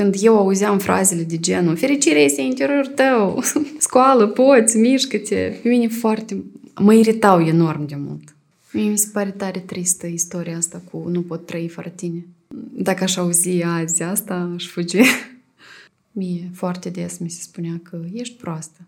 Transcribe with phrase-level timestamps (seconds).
[0.00, 3.42] când eu auzeam frazele de genul fericirea este în interiorul tău,
[3.78, 6.44] scoală, poți, mișcă-te, pe mine foarte...
[6.74, 8.34] mă iritau enorm de mult.
[8.72, 12.26] Mie mi se pare tare tristă istoria asta cu nu pot trăi fără tine.
[12.72, 14.98] Dacă aș auzi azi asta, aș fugi.
[16.12, 18.78] Mie foarte des mi se spunea că ești proastă.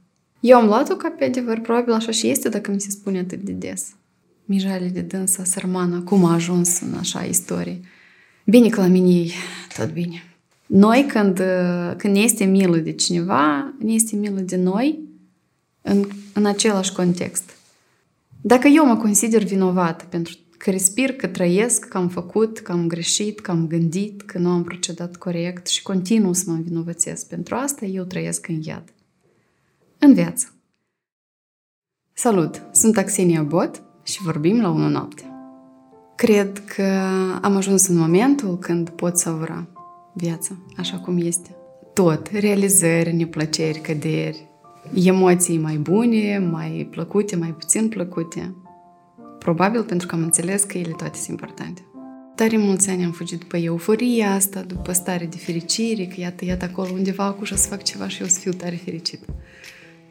[0.41, 3.41] Eu am luat-o ca pe adevăr, probabil așa și este dacă mi se spune atât
[3.41, 3.89] de des.
[4.45, 7.81] Mijale de dânsa, sărmană, cum a ajuns în așa istorie.
[8.45, 9.31] Bine că la mine e
[9.77, 10.23] tot bine.
[10.75, 11.43] Noi, când,
[11.97, 14.99] când ne este milă de cineva, ne este milă de noi
[15.81, 17.51] în, în același context.
[18.41, 22.87] Dacă eu mă consider vinovată pentru că respir, că trăiesc, că am făcut, că am
[22.87, 27.55] greșit, că am gândit, că nu am procedat corect și continuu să mă învinovățesc pentru
[27.55, 28.85] asta, eu trăiesc în iad.
[29.99, 30.53] În viață.
[32.13, 32.63] Salut!
[32.73, 35.23] Sunt Axenia Bot și vorbim la 1 noapte.
[36.17, 36.83] Cred că
[37.43, 39.67] am ajuns în momentul când pot savura
[40.13, 41.57] viața așa cum este.
[41.93, 44.49] Tot, realizări, neplăceri, căderi,
[44.95, 48.55] emoții mai bune, mai plăcute, mai puțin plăcute.
[49.39, 51.83] Probabil pentru că am înțeles că ele toate sunt importante.
[52.35, 56.65] Tare mulți ani am fugit după euforia asta, după stare de fericire, că iată, iată
[56.65, 59.21] acolo undeva cu să fac ceva și eu să fiu tare fericit.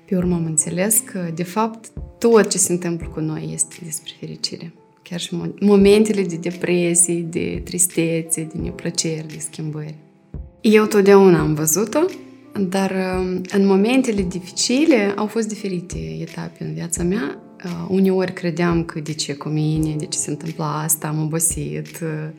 [0.05, 4.11] Pe urmă am înțeles că, de fapt, tot ce se întâmplă cu noi este despre
[4.19, 4.73] fericire.
[5.11, 9.95] Chiar și momentele de depresie, de tristețe, de neplăceri, de schimbări.
[10.61, 11.99] Eu totdeauna am văzut-o,
[12.59, 17.39] dar um, în momentele dificile au fost diferite etape în viața mea.
[17.65, 21.99] Uh, uneori credeam că de ce cu mine, de ce se întâmplă asta, am obosit,
[22.01, 22.29] uh,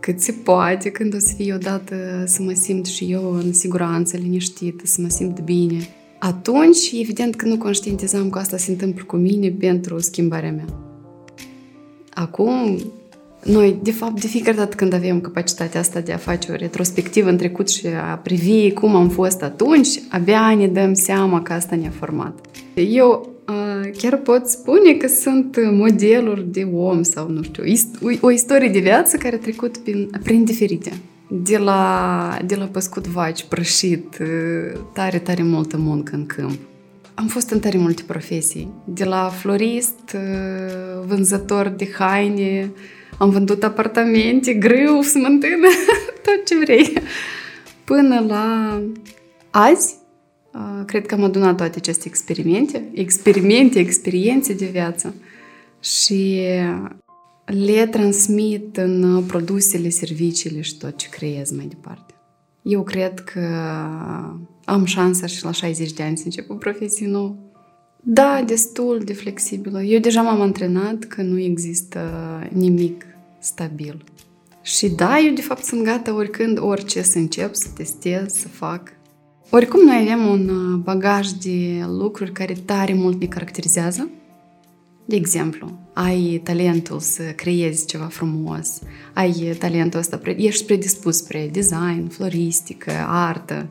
[0.00, 4.16] cât se poate, când o să fie odată să mă simt și eu în siguranță,
[4.16, 5.88] liniștită, să mă simt bine.
[6.18, 10.87] Atunci, evident că nu conștientizam că asta se întâmplă cu mine pentru schimbarea mea.
[12.20, 12.78] Acum,
[13.44, 17.28] noi, de fapt, de fiecare dată când avem capacitatea asta de a face o retrospectivă
[17.28, 21.76] în trecut și a privi cum am fost atunci, abia ne dăm seama că asta
[21.76, 22.46] ne-a format.
[22.74, 23.28] Eu
[23.98, 27.62] chiar pot spune că sunt modeluri de om sau, nu știu,
[28.20, 30.92] o istorie de viață care a trecut prin, prin diferite.
[31.28, 34.18] De la, de la păscut vaci, prășit,
[34.92, 36.58] tare, tare multă muncă în câmp.
[37.18, 38.72] Am fost în tare multe profesii.
[38.84, 40.16] De la florist,
[41.06, 42.72] vânzător de haine,
[43.18, 45.68] am vândut apartamente, grâu, smântână,
[46.24, 46.92] tot ce vrei.
[47.84, 48.80] Până la
[49.50, 49.94] azi,
[50.86, 55.14] cred că am adunat toate aceste experimente, experimente, experiențe de viață
[55.80, 56.40] și
[57.44, 62.14] le transmit în produsele, serviciile și tot ce creez mai departe.
[62.62, 63.40] Eu cred că
[64.68, 67.34] am șansa și la 60 de ani să încep o profesie nouă.
[68.02, 69.82] Da, destul de flexibilă.
[69.82, 72.00] Eu deja m-am antrenat că nu există
[72.52, 73.06] nimic
[73.38, 74.04] stabil.
[74.62, 78.92] Și da, eu de fapt sunt gata oricând, orice să încep, să testez, să fac.
[79.50, 84.08] Oricum noi avem un uh, bagaj de lucruri care tare mult ne caracterizează.
[85.04, 88.78] De exemplu, ai talentul să creezi ceva frumos,
[89.14, 93.68] ai talentul ăsta, ești predispus spre design, floristică, artă,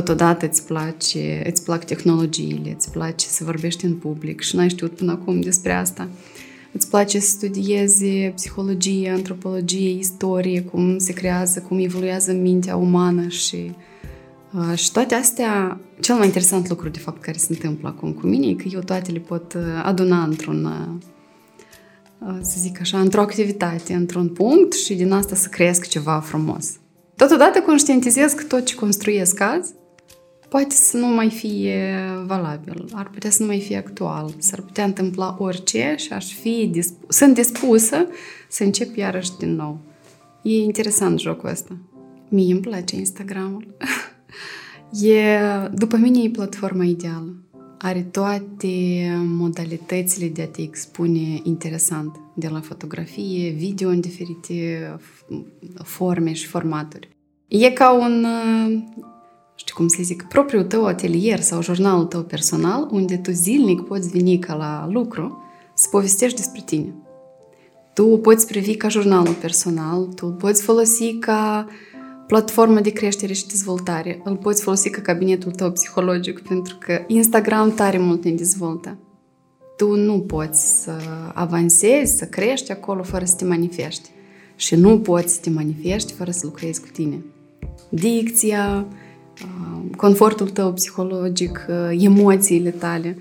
[0.00, 4.96] totodată îți place, îți plac tehnologiile, îți place să vorbești în public și n-ai știut
[4.96, 6.08] până acum despre asta.
[6.72, 13.74] Îți place să studiezi psihologie, antropologie, istorie, cum se creează, cum evoluează mintea umană și
[14.52, 18.26] uh, și toate astea, cel mai interesant lucru de fapt care se întâmplă acum cu
[18.26, 23.20] mine e că eu toate le pot uh, aduna într-un uh, să zic așa, într-o
[23.20, 26.74] activitate, într-un punct și din asta să creesc ceva frumos.
[27.16, 29.72] Totodată conștientizez că tot ce construiesc azi
[30.48, 34.84] poate să nu mai fie valabil, ar putea să nu mai fie actual, s-ar putea
[34.84, 38.06] întâmpla orice și aș fi disp- sunt dispusă
[38.48, 39.78] să încep iarăși din nou.
[40.42, 41.76] E interesant jocul ăsta.
[42.28, 43.76] Mie îmi place Instagramul.
[45.02, 45.38] e,
[45.72, 47.34] după mine e platforma ideală.
[47.78, 48.68] Are toate
[49.24, 54.90] modalitățile de a te expune interesant, de la fotografie, video în diferite
[55.82, 57.08] forme și formaturi.
[57.48, 58.26] E ca un
[59.56, 64.08] știu cum să zic, propriul tău atelier sau jurnalul tău personal, unde tu zilnic poți
[64.08, 65.42] veni ca la lucru
[65.74, 66.94] să povestești despre tine.
[67.92, 71.66] Tu poți privi ca jurnalul personal, tu poți folosi ca
[72.26, 77.74] platformă de creștere și dezvoltare, îl poți folosi ca cabinetul tău psihologic, pentru că Instagram
[77.74, 78.98] tare mult ne dezvoltă.
[79.76, 80.92] Tu nu poți să
[81.34, 84.10] avansezi, să crești acolo fără să te manifesti.
[84.56, 87.24] Și nu poți să te manifesti fără să lucrezi cu tine.
[87.88, 88.86] Dicția,
[89.96, 91.66] confortul tău psihologic,
[91.98, 93.16] emoțiile tale.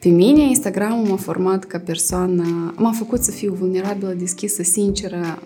[0.00, 5.42] Pe mine, Instagram m-a format ca persoană, m-a făcut să fiu vulnerabilă, deschisă, sinceră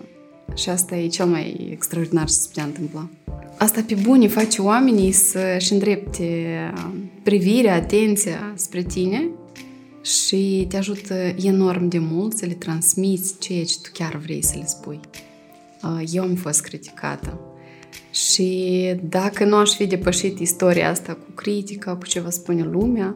[0.55, 3.09] și asta e cel mai extraordinar ce se putea întâmpla.
[3.57, 6.55] asta pe bune face oamenii să-și îndrepte
[7.23, 9.29] privirea, atenția spre tine
[10.01, 11.13] și te ajută
[11.43, 14.99] enorm de mult să le transmiți ceea ce tu chiar vrei să le spui.
[16.11, 17.39] Eu am fost criticată
[18.11, 23.15] și dacă nu aș fi depășit istoria asta cu critica, cu ce va spune lumea,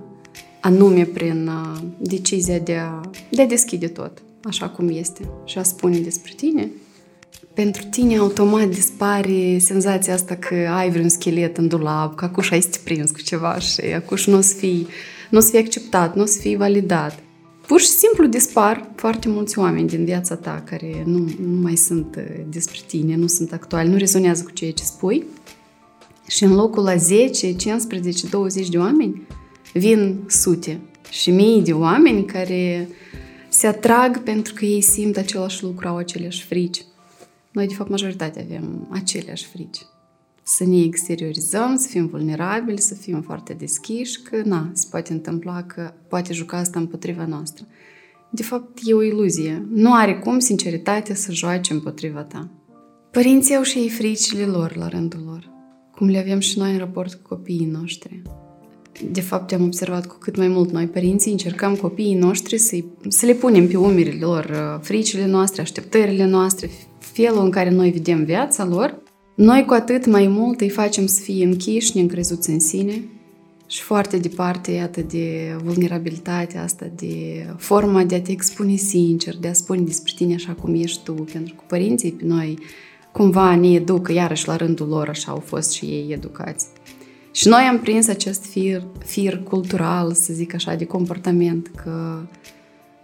[0.61, 1.49] anume prin
[1.97, 6.71] decizia de a, de a deschide tot, așa cum este, și a spune despre tine,
[7.53, 12.61] pentru tine automat dispare senzația asta că ai vreun schelet în dulap, că acuși ai
[12.61, 14.87] să te prins cu ceva și acuși nu o să fii,
[15.29, 17.19] nu o să fii acceptat, nu o să fii validat.
[17.67, 22.15] Pur și simplu dispar foarte mulți oameni din viața ta care nu, nu mai sunt
[22.15, 25.25] uh, despre tine, nu sunt actuali, nu rezonează cu ceea ce spui.
[26.27, 29.27] Și în locul la 10, 15, 20 de oameni
[29.73, 30.79] vin sute
[31.09, 32.89] și mii de oameni care
[33.49, 36.85] se atrag pentru că ei simt același lucru, au aceleași frici.
[37.51, 39.77] Noi, de fapt, majoritatea avem aceleași frici.
[40.47, 45.63] Să ne exteriorizăm, să fim vulnerabili, să fim foarte deschiși, că, na, se poate întâmpla
[45.63, 47.65] că poate juca asta împotriva noastră.
[48.31, 49.65] De fapt, e o iluzie.
[49.71, 52.49] Nu are cum sinceritatea să joace împotriva ta.
[53.11, 55.49] Părinții au și ei fricile lor la rândul lor,
[55.95, 58.21] cum le avem și noi în raport cu copiii noștri.
[59.11, 62.77] De fapt, am observat cu cât mai mult noi, părinții, încercăm copiii noștri să,
[63.07, 66.69] să le punem pe umerii lor uh, fricile noastre, așteptările noastre,
[66.99, 69.03] felul în care noi vedem viața lor,
[69.35, 73.03] noi cu atât mai mult îi facem să fie închiși, neîncrezuți în sine
[73.67, 79.47] și foarte departe, iată, de vulnerabilitatea asta, de forma de a te expune sincer, de
[79.47, 82.59] a spune despre tine așa cum ești tu, pentru că părinții pe noi
[83.11, 86.65] cumva ne educă, iarăși la rândul lor așa au fost și ei educați.
[87.31, 92.19] Și noi am prins acest fir, fir cultural, să zic așa, de comportament, că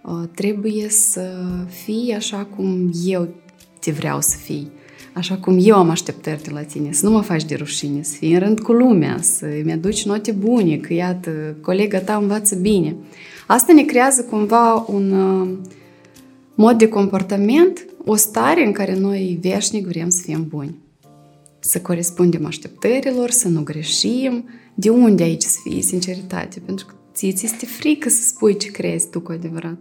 [0.04, 1.46] uh, trebuie să
[1.84, 3.28] fii așa cum eu
[3.80, 4.72] te vreau să fii.
[5.14, 8.16] Așa cum eu am așteptări de la tine, să nu mă faci de rușine, să
[8.16, 12.96] fii în rând cu lumea, să-mi aduci note bune, că iată, colega ta învață bine.
[13.48, 15.50] Asta ne creează cumva un uh,
[16.56, 20.76] mod de comportament, o stare în care noi veșnic vrem să fim buni.
[21.60, 24.50] Să corespundem așteptărilor, să nu greșim.
[24.74, 26.62] De unde aici să fie sinceritate?
[26.66, 29.78] Pentru că ție ți este frică să spui ce crezi tu cu adevărat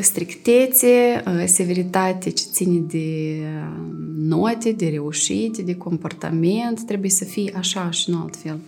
[0.00, 7.52] strictețe, uh, severitate ce ține de uh, note, de reușite, de comportament, trebuie să fie
[7.56, 8.58] așa și nu altfel.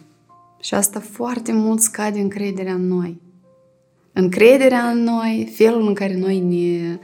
[0.60, 3.20] Și asta foarte mult scade încrederea în noi.
[4.12, 6.98] Încrederea în noi, felul în care noi ne,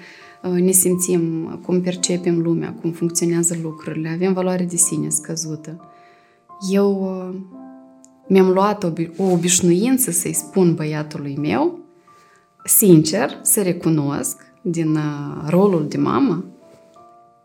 [0.50, 5.88] uh, ne simțim, cum percepem lumea, cum funcționează lucrurile, avem valoare de sine scăzută.
[6.70, 7.12] Eu
[8.28, 8.84] mi-am luat
[9.16, 11.83] o obișnuință să-i spun băiatului meu
[12.64, 16.44] sincer să recunosc din uh, rolul de mamă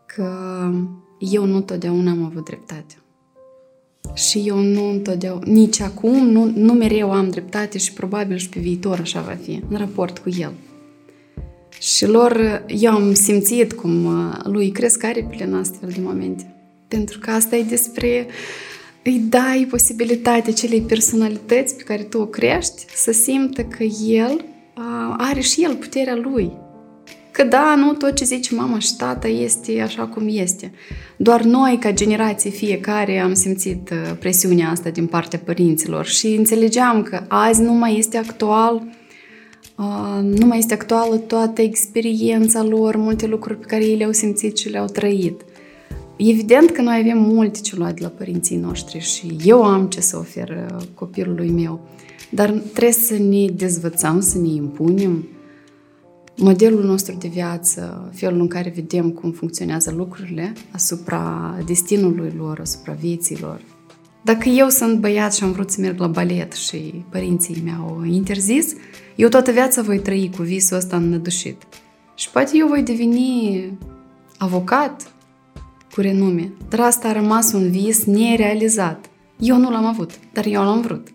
[0.06, 0.32] că
[1.18, 2.94] eu nu totdeauna am avut dreptate.
[4.14, 8.60] Și eu nu întotdeauna, nici acum, nu, nu mereu am dreptate și probabil și pe
[8.60, 10.52] viitor așa va fi, în raport cu el.
[11.80, 16.54] Și lor, eu am simțit cum uh, lui cresc aripile în astfel de momente.
[16.88, 18.26] Pentru că asta e despre
[19.04, 24.44] îi dai posibilitatea acelei personalități pe care tu o crești să simtă că el
[25.16, 26.52] are și el puterea lui.
[27.30, 30.72] Că da, nu tot ce zice mama și tata este așa cum este.
[31.16, 37.02] Doar noi, ca generație fiecare, am simțit uh, presiunea asta din partea părinților și înțelegeam
[37.02, 38.82] că azi nu mai este actual
[39.76, 44.58] uh, nu mai este actuală toată experiența lor, multe lucruri pe care ei le-au simțit
[44.58, 45.40] și le-au trăit.
[46.16, 50.00] Evident că noi avem multe ce luat de la părinții noștri și eu am ce
[50.00, 51.80] să ofer uh, copilului meu.
[52.30, 55.28] Dar trebuie să ne dezvățăm, să ne impunem
[56.36, 62.92] modelul nostru de viață, felul în care vedem cum funcționează lucrurile asupra destinului lor, asupra
[62.92, 63.60] vieții lor.
[64.22, 68.72] Dacă eu sunt băiat și am vrut să merg la balet și părinții mi-au interzis,
[69.16, 71.62] eu toată viața voi trăi cu visul ăsta înnădușit.
[72.14, 73.78] Și poate eu voi deveni
[74.38, 75.12] avocat
[75.94, 79.10] cu renume, dar asta a rămas un vis nerealizat.
[79.38, 81.08] Eu nu l-am avut, dar eu l-am vrut.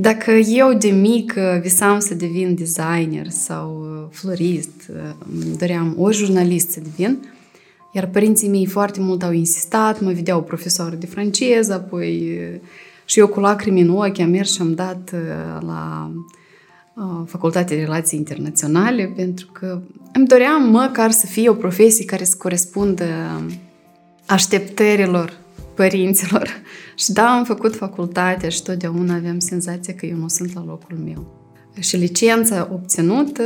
[0.00, 5.26] Dacă eu de mic visam să devin designer sau uh, florist, uh,
[5.58, 7.18] doream o jurnalist să devin,
[7.92, 12.60] iar părinții mei foarte mult au insistat, mă vedeau profesor de franceză, apoi uh,
[13.04, 15.14] și eu cu lacrimi în ochi am mers și am dat
[15.60, 16.12] la
[17.26, 19.80] Facultatea de Relații Internaționale pentru că
[20.12, 23.04] îmi doream măcar să fie o profesie care să corespundă
[24.26, 25.32] așteptărilor
[25.74, 26.48] părinților.
[26.98, 30.96] Și da, am făcut facultatea și totdeauna aveam senzația că eu nu sunt la locul
[30.96, 31.36] meu.
[31.80, 33.42] Și licența obținută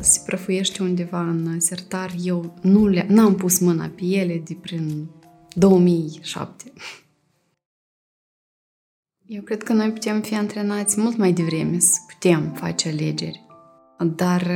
[0.00, 2.14] se prăfuiește undeva în sertar.
[2.22, 5.06] Eu nu le, n-am pus mâna pe ele de prin
[5.54, 6.72] 2007.
[9.26, 13.46] Eu cred că noi putem fi antrenați mult mai devreme să putem face alegeri.
[14.16, 14.46] Dar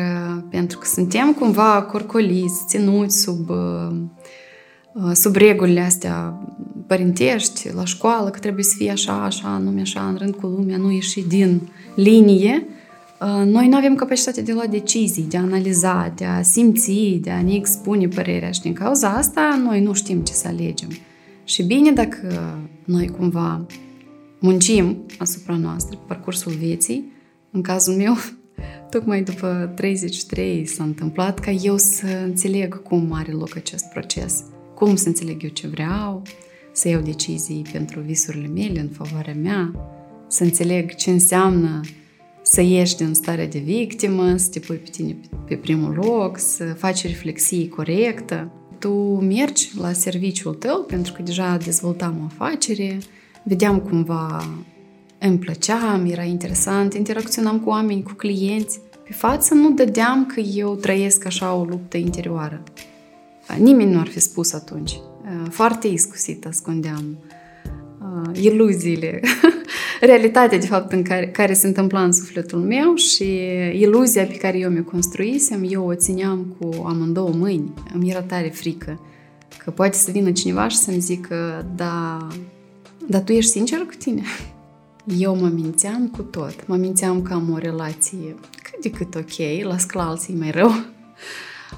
[0.50, 3.50] pentru că suntem cumva corcoliți, ținuți sub,
[5.12, 6.40] sub regulile astea
[6.86, 10.76] părintești la școală, că trebuie să fie așa, așa, nume așa, în rând cu lumea,
[10.76, 12.66] nu ieși din linie,
[13.44, 17.30] noi nu avem capacitatea de a lua decizii, de a analiza, de a simți, de
[17.30, 20.88] a ne expune părerea și din cauza asta noi nu știm ce să alegem.
[21.44, 23.66] Și bine dacă noi cumva
[24.38, 27.12] muncim asupra noastră pe parcursul vieții,
[27.50, 28.16] în cazul meu,
[28.90, 34.44] tocmai după 33 s-a întâmplat ca eu să înțeleg cum are loc acest proces,
[34.76, 36.22] cum să înțeleg eu ce vreau,
[36.72, 39.72] să iau decizii pentru visurile mele, în favoarea mea,
[40.28, 41.80] să înțeleg ce înseamnă
[42.42, 45.16] să ieși din starea de victimă, să te pui pe tine
[45.46, 48.50] pe primul loc, să faci reflexie corectă.
[48.78, 52.98] Tu mergi la serviciul tău pentru că deja dezvoltam o afacere,
[53.44, 54.44] vedeam cumva
[55.18, 58.80] îmi plăcea, era interesant, interacționam cu oameni, cu clienți.
[59.04, 62.62] Pe față nu dădeam că eu trăiesc așa o luptă interioară.
[63.58, 65.00] Nimeni nu ar fi spus atunci.
[65.50, 67.18] Foarte iscusit ascundeam
[68.00, 69.20] uh, iluziile,
[70.00, 73.24] realitatea de fapt în care, care se întâmpla în sufletul meu și
[73.72, 77.74] iluzia pe care eu mi-o construisem, eu o țineam cu amândouă mâini.
[77.94, 79.00] Îmi era tare frică
[79.64, 82.26] că poate să vină cineva și să-mi zică, da,
[83.06, 84.22] dar tu ești sincer cu tine?
[85.18, 86.66] Eu mă mințeam cu tot.
[86.66, 90.70] Mă mințeam că am o relație cât de cât ok, la sclalții mai rău.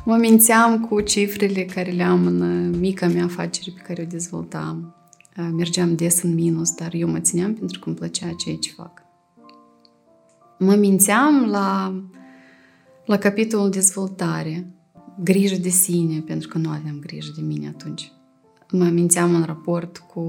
[0.08, 4.94] Mă mințeam cu cifrele care le am în mica mea afacere pe care o dezvoltam.
[5.52, 9.02] Mergeam des în minus, dar eu mă țineam pentru că îmi plăcea ceea ce fac.
[10.58, 11.94] Mă mințeam la,
[13.04, 14.74] la capitolul dezvoltare,
[15.22, 18.12] grijă de sine, pentru că nu aveam grijă de mine atunci.
[18.70, 20.22] Mă mințeam în raport cu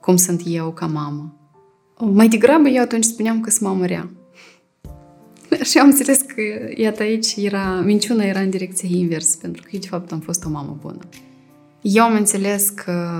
[0.00, 1.36] cum sunt eu ca mamă.
[1.98, 4.10] Mai degrabă eu atunci spuneam că sunt mamă rea.
[5.70, 6.42] Și am înțeles că,
[6.76, 10.44] iată aici, era, minciuna era în direcția invers, pentru că eu, de fapt, am fost
[10.44, 11.08] o mamă bună.
[11.82, 13.10] Eu am înțeles că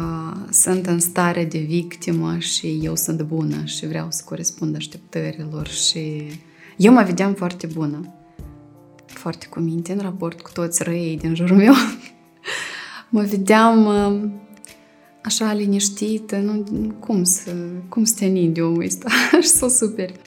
[0.50, 6.22] sunt în stare de victimă și eu sunt bună și vreau să corespund așteptărilor și
[6.76, 8.14] eu mă vedeam foarte bună,
[9.06, 11.74] foarte cu minte în raport cu toți răii din jurul meu.
[13.10, 13.86] mă vedeam
[15.22, 16.64] așa liniștită, nu,
[16.98, 17.50] cum să,
[17.88, 19.08] cum să te nindi omul ăsta
[19.42, 20.20] și să superi.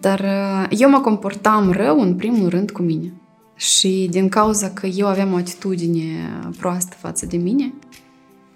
[0.00, 3.12] Dar uh, eu mă comportam rău în primul rând cu mine.
[3.54, 7.74] Și din cauza că eu aveam o atitudine proastă față de mine,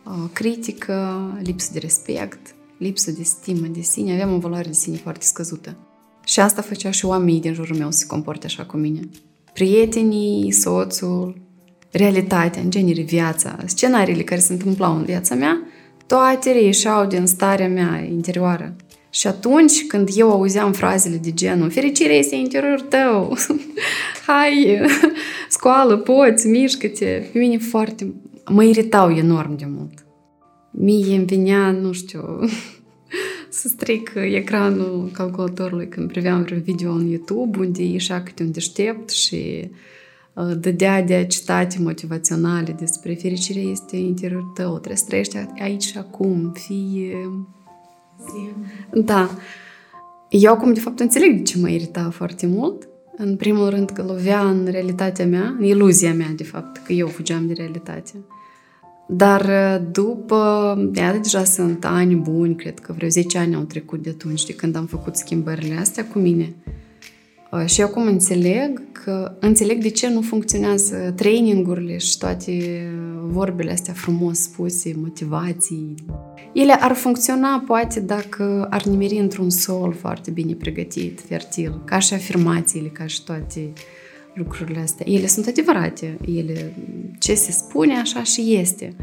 [0.05, 4.97] uh, critică, lipsă de respect, lipsă de stimă de sine, aveam o valoare de sine
[4.97, 5.77] foarte scăzută.
[6.25, 9.01] Și asta făcea și oamenii din jurul meu să se comporte așa cu mine.
[9.53, 11.37] Prietenii, soțul,
[11.91, 15.63] realitatea, în genere viața, scenariile care se întâmplau în viața mea,
[16.07, 18.77] toate reieșeau din starea mea interioară.
[19.11, 23.37] Și atunci când eu auzeam frazele de genul Fericirea este în interiorul tău,
[24.27, 24.81] hai,
[25.49, 28.15] scoală, poți, mișcă-te, pe mine foarte...
[28.51, 30.07] Mă iritau enorm de mult.
[30.71, 32.23] Mie îmi venea, nu știu,
[33.49, 39.11] să stric ecranul calculatorului când priveam vreun video în YouTube unde ieșea câte un deștept
[39.11, 39.71] și
[40.33, 45.99] uh, dădea de citate motivaționale despre fericirea este interiorul tău, trebuie să trăiești aici și
[45.99, 47.13] acum, fii
[48.93, 49.31] da.
[50.29, 52.89] Eu acum, de fapt, înțeleg de ce mă irita foarte mult.
[53.17, 57.07] În primul rând că lovea în realitatea mea, în iluzia mea, de fapt, că eu
[57.07, 58.13] fugeam de realitate.
[59.09, 64.03] Dar uh, după, iată, deja sunt ani buni, cred că vreo 10 ani au trecut
[64.03, 66.55] de atunci, de când am făcut schimbările astea cu mine.
[66.67, 66.73] Uh,
[67.67, 72.53] și acum înțeleg că înțeleg de ce nu funcționează trainingurile și toate
[73.23, 75.95] vorbele astea frumos spuse, motivații.
[76.53, 82.15] Ele ar funcționa poate dacă ar nimeri într-un sol foarte bine pregătit, fertil, ca și
[82.15, 83.73] afirmațiile, ca și toate
[84.35, 85.07] lucrurile astea.
[85.09, 86.77] Ele sunt adevărate, ele,
[87.19, 88.95] ce se spune, așa și este.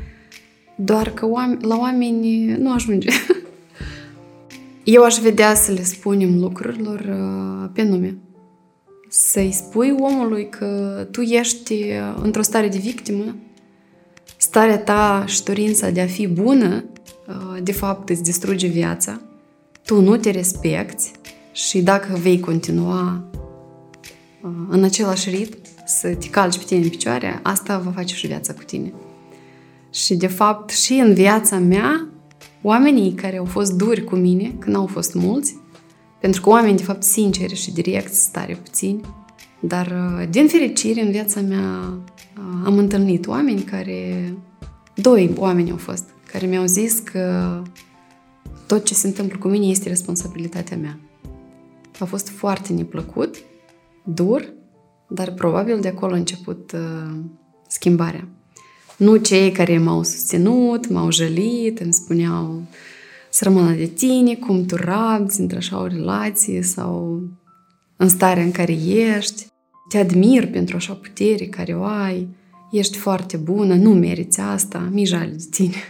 [0.75, 1.27] Doar că
[1.61, 3.09] la oameni nu ajunge.
[4.83, 8.17] Eu aș vedea să le spunem lucrurilor uh, pe nume
[9.15, 10.67] să-i spui omului că
[11.11, 13.35] tu ești uh, într-o stare de victimă,
[14.37, 16.83] starea ta și dorința de a fi bună,
[17.27, 19.21] uh, de fapt îți distruge viața,
[19.85, 21.11] tu nu te respecti
[21.51, 23.23] și dacă vei continua
[24.41, 28.27] uh, în același ritm să te calci pe tine în picioare, asta va face și
[28.27, 28.93] viața cu tine.
[29.91, 32.07] Și de fapt și în viața mea,
[32.61, 35.61] oamenii care au fost duri cu mine, când au fost mulți,
[36.23, 39.01] pentru că oameni, de fapt, sinceri și direct, stare puțini.
[39.59, 41.93] Dar, uh, din fericire, în viața mea
[42.37, 44.33] uh, am întâlnit oameni care...
[44.95, 47.61] Doi oameni au fost care mi-au zis că
[48.67, 50.99] tot ce se întâmplă cu mine este responsabilitatea mea.
[51.99, 53.35] A fost foarte neplăcut,
[54.03, 54.53] dur,
[55.07, 57.15] dar probabil de acolo a început uh,
[57.67, 58.27] schimbarea.
[58.97, 62.61] Nu cei care m-au susținut, m-au jălit, îmi spuneau
[63.33, 67.21] să rămână de tine, cum tu rabzi într-așa o relație sau
[67.97, 69.45] în starea în care ești.
[69.89, 72.27] Te admir pentru așa putere care o ai,
[72.71, 75.83] ești foarte bună, nu meriți asta, mi jale de tine.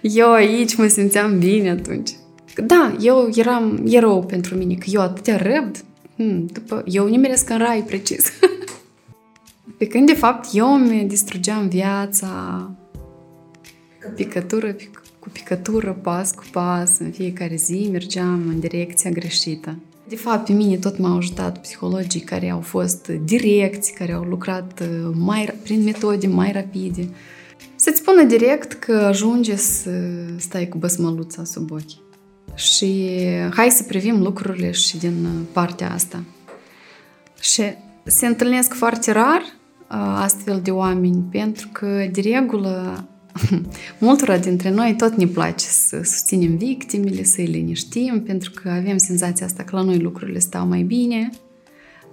[0.00, 2.10] Eu aici mă simțeam bine atunci.
[2.66, 5.84] Da, eu eram erou pentru mine, că eu atâtea răbd,
[6.16, 8.32] hmm, după, eu nimeresc în rai precis.
[9.78, 12.70] Pe când, de fapt, eu mi distrugeam viața
[14.14, 15.05] picătură pic, cu
[15.36, 19.78] picătură, pas cu pas, în fiecare zi mergeam în direcția greșită.
[20.08, 24.80] De fapt, pe mine tot m-au ajutat psihologii care au fost direcți, care au lucrat
[24.80, 27.08] uh, mai, prin metode mai rapide.
[27.74, 29.90] Să-ți spună direct că ajunge să
[30.36, 32.04] stai cu băsmăluța sub ochi.
[32.54, 33.20] Și
[33.54, 36.22] hai să privim lucrurile și din partea asta.
[37.40, 37.62] Și
[38.04, 43.08] se întâlnesc foarte rar uh, astfel de oameni, pentru că, de regulă,
[43.98, 48.96] multora dintre noi tot ne place să susținem victimele, să îi liniștim, pentru că avem
[48.96, 51.30] senzația asta că la noi lucrurile stau mai bine.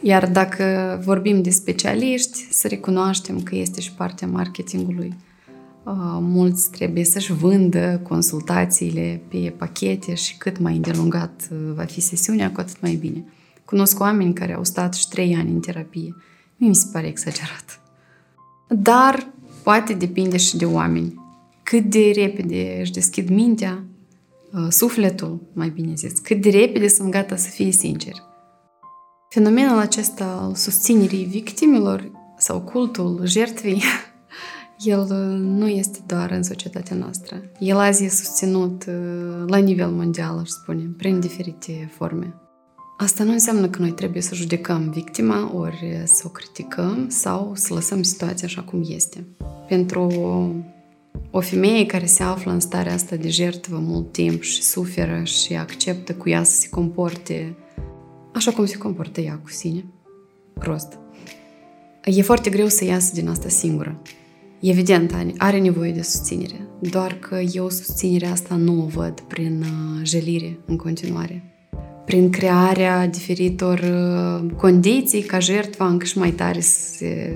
[0.02, 5.14] Iar dacă vorbim de specialiști, să recunoaștem că este și partea marketingului.
[6.20, 12.60] Mulți trebuie să-și vândă consultațiile pe pachete și cât mai îndelungat va fi sesiunea, cu
[12.60, 13.24] atât mai bine.
[13.66, 16.16] Cunosc oameni care au stat și trei ani în terapie.
[16.58, 17.80] Mie mi se pare exagerat.
[18.68, 19.28] Dar
[19.64, 21.22] poate depinde și de oameni.
[21.64, 23.84] Cât de repede își deschid mintea,
[24.54, 28.14] uh, sufletul, mai bine zis, cât de repede sunt gata să fie sincer.
[29.30, 33.84] Fenomenul acesta al susținerii victimelor sau cultul jertvei,
[34.84, 37.42] el uh, nu este doar în societatea noastră.
[37.60, 42.43] El azi e susținut uh, la nivel mondial, aș spune, prin diferite forme.
[42.98, 47.74] Asta nu înseamnă că noi trebuie să judecăm victima, ori să o criticăm sau să
[47.74, 49.26] lăsăm situația așa cum este.
[49.68, 50.12] Pentru
[51.32, 55.56] o femeie care se află în starea asta de jertvă mult timp și suferă și
[55.56, 57.56] acceptă cu ea să se comporte
[58.34, 59.86] așa cum se comportă ea cu sine,
[60.54, 60.98] prost.
[62.04, 64.02] E foarte greu să iasă din asta singură.
[64.62, 70.02] Evident, are nevoie de susținere, doar că eu susținerea asta nu o văd prin uh,
[70.04, 71.53] jelire în continuare
[72.06, 77.36] prin crearea diferitor uh, condiții ca jertfa încă și mai tare să se,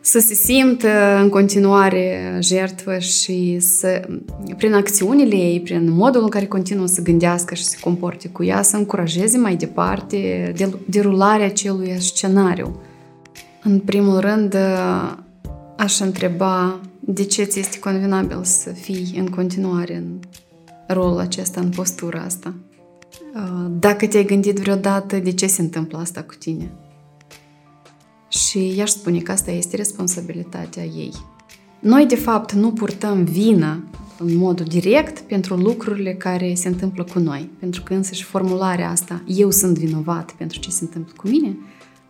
[0.00, 4.08] să se simtă în continuare jertvă și să,
[4.56, 8.44] prin acțiunile ei, prin modul în care continuă să gândească și să se comporte cu
[8.44, 10.52] ea, să încurajeze mai departe
[10.84, 12.80] derularea acelui scenariu.
[13.62, 15.12] În primul rând, uh,
[15.76, 20.18] aș întreba de ce ți este convenabil să fii în continuare în
[20.86, 22.54] rolul acesta, în postura asta.
[23.34, 26.72] Uh, dacă te-ai gândit vreodată de ce se întâmplă asta cu tine.
[28.28, 31.12] Și i-aș spune că asta este responsabilitatea ei.
[31.80, 33.84] Noi, de fapt, nu purtăm vină
[34.18, 37.50] în mod direct pentru lucrurile care se întâmplă cu noi.
[37.58, 41.56] Pentru că însă și formularea asta, eu sunt vinovat pentru ce se întâmplă cu mine,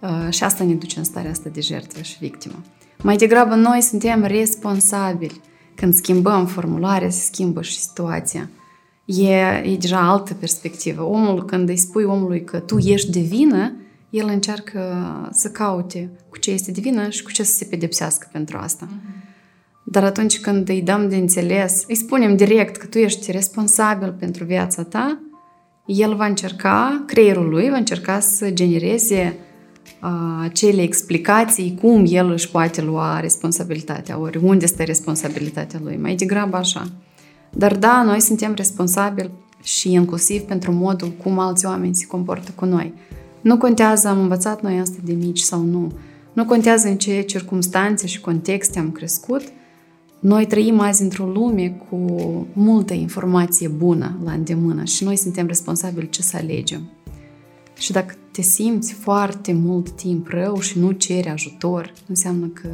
[0.01, 2.62] uh, și asta ne duce în starea asta de jertfă și victimă.
[3.03, 5.41] Mai degrabă noi suntem responsabili.
[5.75, 8.51] Când schimbăm formularea, se schimbă și situația
[9.20, 11.03] e, e deja altă perspectivă.
[11.03, 13.72] Omul, când îi spui omului că tu ești de vină,
[14.11, 14.81] el încearcă
[15.33, 18.87] să caute cu ce este de vină și cu ce să se pedepsească pentru asta.
[18.87, 19.22] Uh-huh.
[19.85, 24.44] Dar atunci când îi dăm de înțeles, îi spunem direct că tu ești responsabil pentru
[24.44, 25.18] viața ta,
[25.87, 29.37] el va încerca, creierul lui va încerca să genereze
[30.03, 30.11] uh,
[30.42, 35.96] acele explicații cum el își poate lua responsabilitatea, ori unde stă responsabilitatea lui.
[35.96, 36.90] Mai degrabă așa.
[37.57, 39.31] Dar da, noi suntem responsabili
[39.62, 42.95] și inclusiv pentru modul cum alți oameni se comportă cu noi.
[43.41, 45.93] Nu contează am învățat noi asta de mici sau nu.
[46.33, 49.43] Nu contează în ce circunstanțe și contexte am crescut.
[50.19, 52.07] Noi trăim azi într-o lume cu
[52.53, 56.91] multă informație bună la îndemână și noi suntem responsabili ce să alegem.
[57.79, 62.69] Și dacă te simți foarte mult timp rău și nu ceri ajutor, înseamnă că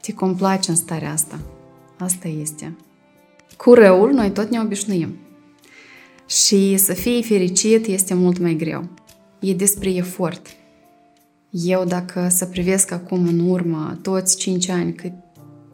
[0.00, 1.38] te complaci în starea asta.
[1.98, 2.76] Asta este.
[3.58, 5.16] Cu răul noi tot ne obișnuim.
[6.26, 8.88] Și să fii fericit este mult mai greu.
[9.40, 10.46] E despre efort.
[11.50, 15.12] Eu dacă să privesc acum în urmă toți 5 ani cât,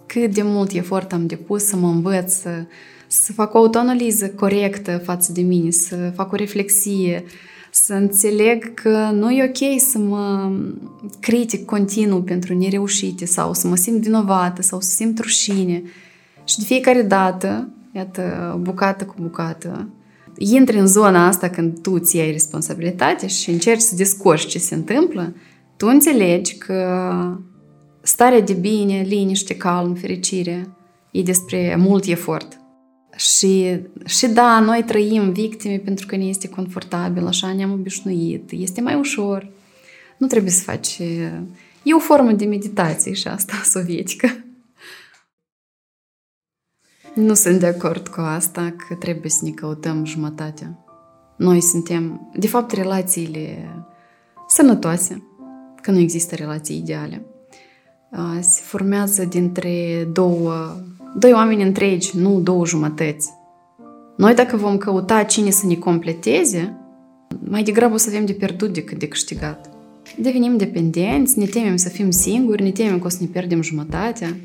[0.06, 2.66] cât de mult efort am depus să mă învăț să,
[3.06, 7.24] să fac o autoanaliză corectă față de mine, să fac o reflexie,
[7.72, 10.52] să înțeleg că nu e ok să mă
[11.20, 15.82] critic continuu pentru nereușite sau să mă simt vinovată sau să simt rușine.
[16.44, 19.88] Și de fiecare dată iată, bucată cu bucată,
[20.38, 24.74] intri în zona asta când tu ți ai responsabilitate și încerci să descurci ce se
[24.74, 25.34] întâmplă,
[25.76, 27.18] tu înțelegi că
[28.02, 30.68] starea de bine, liniște, calm, fericire,
[31.10, 32.58] e despre mult efort.
[33.16, 38.80] Și, și da, noi trăim victime pentru că ne este confortabil, așa ne-am obișnuit, este
[38.80, 39.50] mai ușor.
[40.18, 40.98] Nu trebuie să faci...
[41.82, 44.44] E o formă de meditație și asta sovietică.
[47.14, 50.84] Nu sunt de acord cu asta că trebuie să ne căutăm jumătatea.
[51.36, 53.68] Noi suntem, de fapt, relațiile
[54.48, 55.22] sănătoase,
[55.82, 57.24] că nu există relații ideale.
[58.40, 60.76] Se formează dintre două,
[61.16, 63.30] doi oameni întregi, nu două jumătăți.
[64.16, 66.76] Noi dacă vom căuta cine să ne completeze,
[67.48, 69.70] mai degrabă o să avem de pierdut decât de câștigat.
[70.18, 74.36] Devenim dependenți, ne temem să fim singuri, ne temem că o să ne pierdem jumătatea.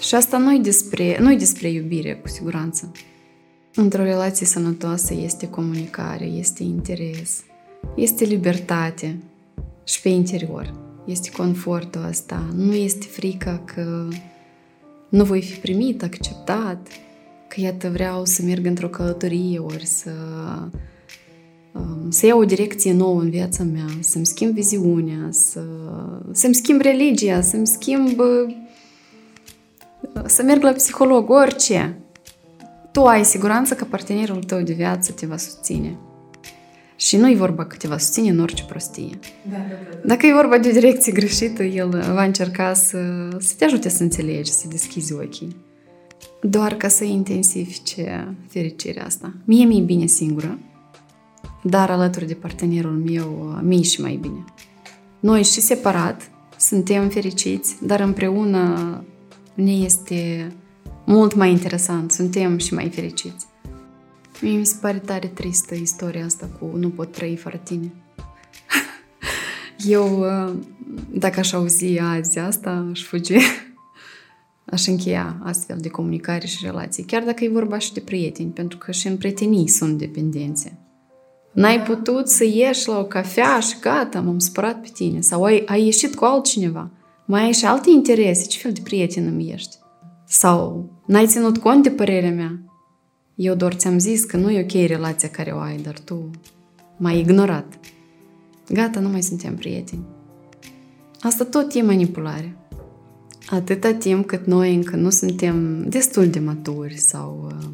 [0.00, 2.92] Și asta nu e despre, nu despre iubire, cu siguranță.
[3.74, 7.42] Într-o relație sănătoasă este comunicare, este interes,
[7.96, 9.16] este libertate
[9.84, 10.74] și pe interior.
[11.04, 14.08] Este confortul ăsta, nu este frica că
[15.08, 16.88] nu voi fi primit, acceptat,
[17.48, 20.10] că iată vreau să merg într-o călătorie ori să,
[21.72, 25.60] um, să iau o direcție nouă în viața mea, să-mi schimb viziunea, să,
[26.32, 28.20] să-mi schimb religia, să-mi schimb
[30.26, 31.98] să merg la psiholog, orice.
[32.92, 35.96] Tu ai siguranță că partenerul tău de viață te va susține.
[36.96, 39.18] Și nu e vorba că te va susține în orice prostie.
[39.50, 39.98] Da, da, da.
[40.04, 42.98] Dacă e vorba de o direcție greșită, el va încerca să,
[43.38, 45.56] să te ajute să înțelegi, să deschizi ochii.
[46.40, 49.32] Doar ca să intensifice fericirea asta.
[49.44, 50.58] Mie mi-e bine singură,
[51.62, 54.44] dar alături de partenerul meu, mie și mai bine.
[55.20, 59.04] Noi și separat suntem fericiți, dar împreună
[59.56, 60.52] ne este
[61.04, 63.46] mult mai interesant, suntem și mai fericiți.
[64.40, 67.92] Mie mi se pare tare tristă istoria asta cu nu pot trăi fără tine.
[69.86, 70.54] Eu, uh,
[71.10, 73.34] dacă aș auzi azi asta, aș fugi.
[74.70, 78.78] Aș încheia astfel de comunicare și relații, chiar dacă e vorba și de prieteni, pentru
[78.78, 80.78] că și în prietenii sunt dependențe.
[81.52, 85.20] N-ai putut să ieși la o cafea și gata, m-am supărat pe tine.
[85.20, 86.90] Sau ai, ai ieșit cu altcineva
[87.26, 89.76] mai ai și alte interese, ce fel de prieten îmi ești?
[90.28, 92.60] Sau n-ai ținut cont de părerea mea?
[93.34, 96.30] Eu doar ți-am zis că nu e ok relația care o ai, dar tu
[96.96, 97.78] m-ai ignorat.
[98.68, 100.04] Gata, nu mai suntem prieteni.
[101.20, 102.56] Asta tot e manipulare.
[103.46, 107.68] Atâta timp cât noi încă nu suntem destul de maturi sau uh,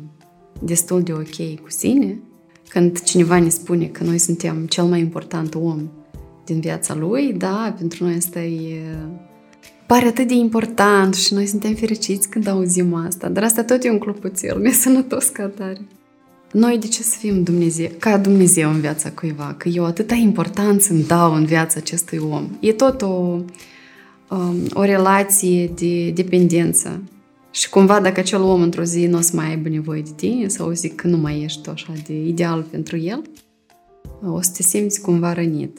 [0.61, 2.19] destul de ok cu sine,
[2.69, 5.91] când cineva ne spune că noi suntem cel mai important om
[6.45, 8.83] din viața lui, da, pentru noi asta e
[9.93, 13.91] pare atât de important și noi suntem fericiți când auzim asta, dar asta tot e
[13.91, 15.81] un clopoțel nesănătos ca tare.
[16.53, 19.55] Noi de ce să fim Dumnezeu, ca Dumnezeu în viața cuiva?
[19.57, 22.49] Că eu atâta importanță îmi dau în viața acestui om.
[22.61, 23.07] E tot o,
[24.29, 27.03] um, o relație de dependență.
[27.51, 30.49] Și cumva dacă acel om într-o zi nu o să mai aibă nevoie de tine
[30.49, 33.23] sau zic că nu mai ești tu așa de ideal pentru el,
[34.25, 35.79] o să te simți cumva rănit.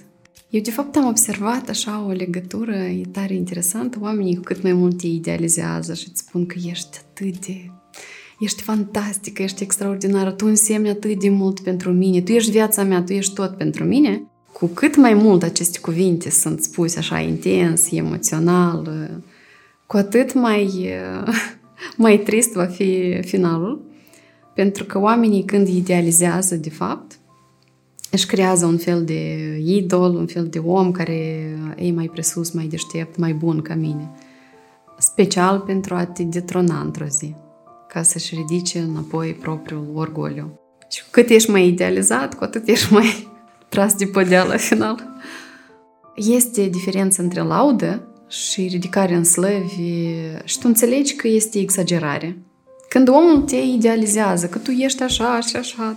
[0.54, 3.98] Eu, de fapt, am observat așa o legătură, e tare interesantă.
[4.02, 7.72] Oamenii cu cât mai mult te idealizează și îți spun că ești atât de...
[8.39, 13.02] Ești fantastică, ești extraordinară, tu însemni atât de mult pentru mine, tu ești viața mea,
[13.02, 14.24] tu ești tot pentru mine.
[14.52, 19.10] Cu cât mai mult aceste cuvinte sunt spuse așa intens, emoțional,
[19.88, 20.89] cu atât mai,
[21.98, 23.82] mai trist va fi finalul.
[24.56, 27.18] Pentru că oamenii când idealizează, de fapt,
[28.13, 31.13] își creează un fel de idol, un fel de om care
[31.76, 34.12] e mai presus, mai deștept, mai bun ca mine.
[34.97, 37.36] Special pentru a te detrona într-o zi,
[37.88, 40.60] ca să-și ridice înapoi propriul orgoliu.
[40.89, 43.28] Și cu cât ești mai idealizat, cu atât ești mai
[43.69, 45.04] tras de podea la final.
[46.15, 49.82] Este diferență între laudă și ridicare în slăvi
[50.43, 52.38] și tu înțelegi că este exagerare.
[52.89, 55.95] Când omul te idealizează, că tu ești așa și așa,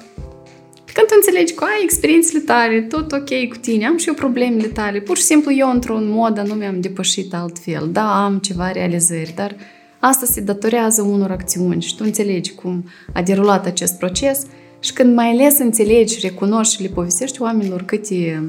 [0.96, 4.66] când tu înțelegi că ai experiențele tale, tot ok cu tine, am și eu problemele
[4.66, 7.88] tale, pur și simplu eu într-un mod anume am depășit altfel.
[7.92, 9.56] Da, am ceva realizări, dar
[9.98, 14.42] asta se datorează unor acțiuni și tu înțelegi cum a derulat acest proces.
[14.80, 18.42] Și când mai ales înțelegi, recunoști și le povestești oamenilor câte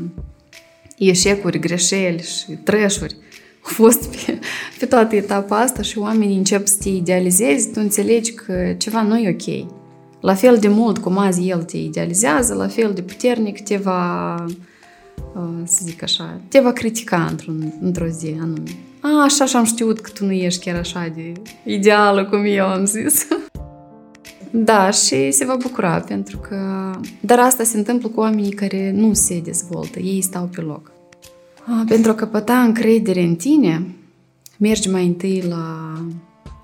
[0.97, 3.15] eșecuri, greșeli și trășuri
[3.61, 4.39] au fost pe,
[4.79, 9.17] pe toată etapa asta și oamenii încep să te idealizezi, tu înțelegi că ceva nu
[9.17, 9.76] e ok
[10.21, 14.35] la fel de mult cum azi el te idealizează, la fel de puternic te va,
[15.35, 18.77] uh, să zic așa, te va critica într-un, într-o zi anume.
[19.01, 21.31] A, așa și-am știut că tu nu ești chiar așa de
[21.65, 23.27] ideală cum eu am zis.
[24.51, 26.91] Da, și se va bucura, pentru că...
[27.19, 30.91] Dar asta se întâmplă cu oamenii care nu se dezvoltă, ei stau pe loc.
[31.87, 33.95] Pentru a căpăta încredere în tine,
[34.57, 35.93] mergi mai întâi la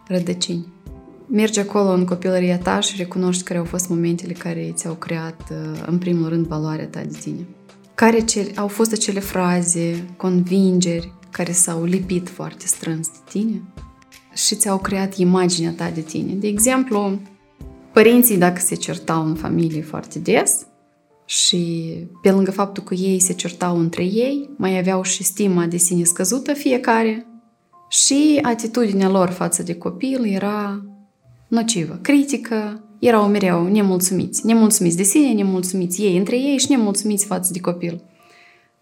[0.08, 0.66] rădăcini.
[1.28, 5.84] Mergi acolo în copilăria ta și recunoști care au fost momentele care ți-au creat, uh,
[5.86, 7.48] în primul rând, valoarea ta de tine.
[7.96, 13.62] Care ce, au fost acele fraze, convingeri care s-au lipit foarte strâns de tine
[14.34, 16.34] și ți-au creat imaginea ta de tine.
[16.34, 17.20] De exemplu,
[17.94, 20.66] părinții dacă se certau în familie foarte des
[21.26, 25.78] și pe lângă faptul că ei se certau între ei, mai aveau și stima de
[25.78, 27.28] sine scăzută fiecare
[27.90, 30.84] și atitudinea lor față de copil era
[31.54, 34.46] nocivă, critică, erau mereu nemulțumiți.
[34.46, 38.04] Nemulțumiți de sine, nemulțumiți ei între ei și nemulțumiți față de copil.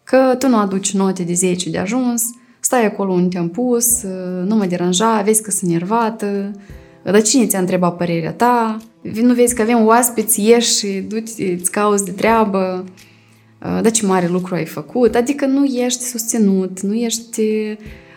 [0.04, 2.24] Că tu nu aduci note de 10 de ajuns,
[2.60, 4.04] stai acolo unde te-am pus,
[4.46, 6.52] nu mă deranja, vezi că sunt nervată,
[7.04, 8.78] dar cine ți-a întrebat părerea ta?
[9.22, 12.84] Nu vezi că avem oaspeți, ieși și du-te, îți cauți de treabă,
[13.60, 15.16] dar ce mare lucru ai făcut.
[15.16, 17.42] Adică nu ești susținut, nu ești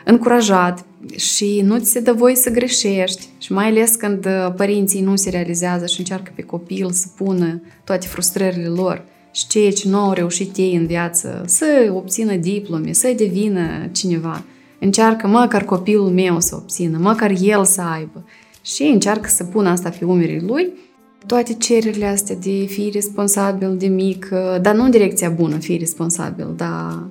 [0.04, 0.84] încurajat
[1.16, 3.28] și nu ți se dă voie să greșești.
[3.38, 7.62] Și mai ales când uh, părinții nu se realizează și încearcă pe copil să pună
[7.84, 12.92] toate frustrările lor și ceea ce nu au reușit ei în viață, să obțină diplome,
[12.92, 14.44] să devină cineva.
[14.80, 18.24] Încearcă măcar copilul meu să obțină, măcar el să aibă.
[18.62, 20.72] Și încearcă să pună asta pe umerii lui,
[21.26, 25.76] toate cererile astea de fi responsabil de mic, uh, dar nu în direcția bună, fi
[25.76, 27.08] responsabil, dar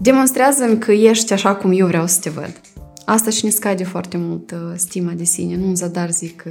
[0.00, 2.60] demonstrează-mi că ești așa cum eu vreau să te văd.
[3.04, 5.56] Asta și ne scade foarte mult uh, stima de sine.
[5.56, 6.50] Nu în zadar zic că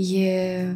[0.00, 0.74] e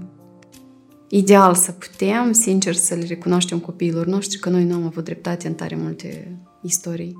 [1.08, 5.46] ideal să putem, sincer, să le recunoaștem copiilor noștri că noi nu am avut dreptate
[5.46, 7.16] în tare multe istorii.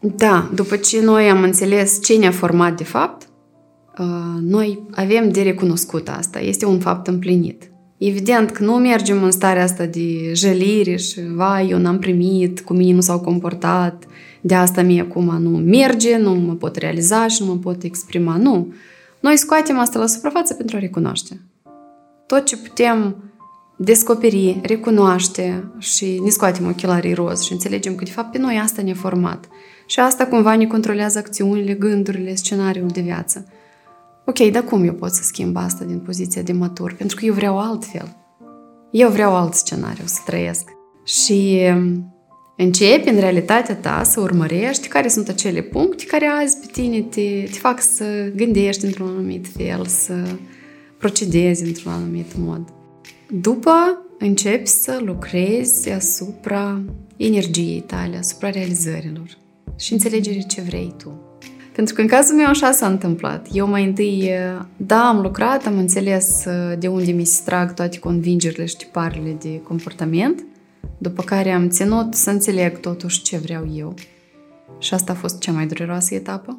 [0.00, 3.28] Da, după ce noi am înțeles ce ne-a format de fapt,
[3.98, 6.40] uh, noi avem de recunoscut asta.
[6.40, 7.70] Este un fapt împlinit.
[7.98, 12.72] Evident că nu mergem în starea asta de jălire și, vai, eu n-am primit, cu
[12.72, 14.04] mine nu s-au comportat,
[14.46, 18.36] de asta mie acum nu merge, nu mă pot realiza și nu mă pot exprima.
[18.36, 18.72] Nu.
[19.20, 21.40] Noi scoatem asta la suprafață pentru a recunoaște.
[22.26, 23.16] Tot ce putem
[23.76, 28.82] descoperi, recunoaște și ne scoatem ochelarii roz și înțelegem că de fapt pe noi asta
[28.82, 29.48] ne-a format.
[29.86, 33.46] Și asta cumva ne controlează acțiunile, gândurile, scenariul de viață.
[34.26, 36.94] Ok, dar cum eu pot să schimb asta din poziția de matur?
[36.94, 38.16] Pentru că eu vreau altfel.
[38.90, 40.68] Eu vreau alt scenariu să trăiesc.
[41.04, 41.60] Și
[42.56, 47.42] începi în realitatea ta să urmărești care sunt acele puncte care azi pe tine te,
[47.50, 48.04] te fac să
[48.36, 50.14] gândești într-un anumit fel, să
[50.98, 52.62] procedezi într-un anumit mod.
[53.30, 53.72] După
[54.18, 56.82] începi să lucrezi asupra
[57.16, 59.28] energiei tale, asupra realizărilor
[59.78, 61.18] și înțelegerii ce vrei tu.
[61.72, 63.48] Pentru că în cazul meu așa s-a întâmplat.
[63.52, 64.30] Eu mai întâi,
[64.76, 66.44] da, am lucrat, am înțeles
[66.78, 70.44] de unde mi se trag toate convingerile și tiparele de comportament–
[70.98, 73.94] după care am ținut să înțeleg totuși ce vreau eu.
[74.78, 76.58] Și asta a fost cea mai dureroasă etapă.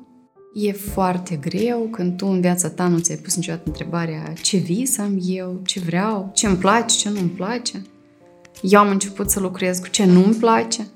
[0.54, 4.98] E foarte greu când tu în viața ta nu ți-ai pus niciodată întrebarea ce vis
[4.98, 7.82] am eu, ce vreau, ce îmi place, ce nu-mi place.
[8.62, 10.88] Eu am început să lucrez cu ce nu-mi place.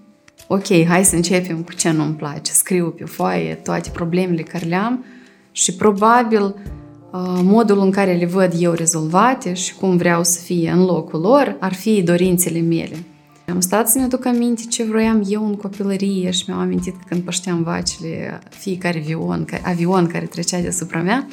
[0.47, 2.51] Ok, hai să începem cu ce nu-mi place.
[2.51, 5.05] Scriu pe foaie toate problemele care le am
[5.51, 10.69] și probabil uh, modul în care le văd eu rezolvate și cum vreau să fie
[10.71, 13.03] în locul lor ar fi dorințele mele.
[13.49, 17.21] Am stat să mi-aduc aminte ce vroiam eu în copilărie și mi-am amintit că când
[17.21, 21.27] pășteam vacile, fiecare avion, avion care trecea deasupra mea,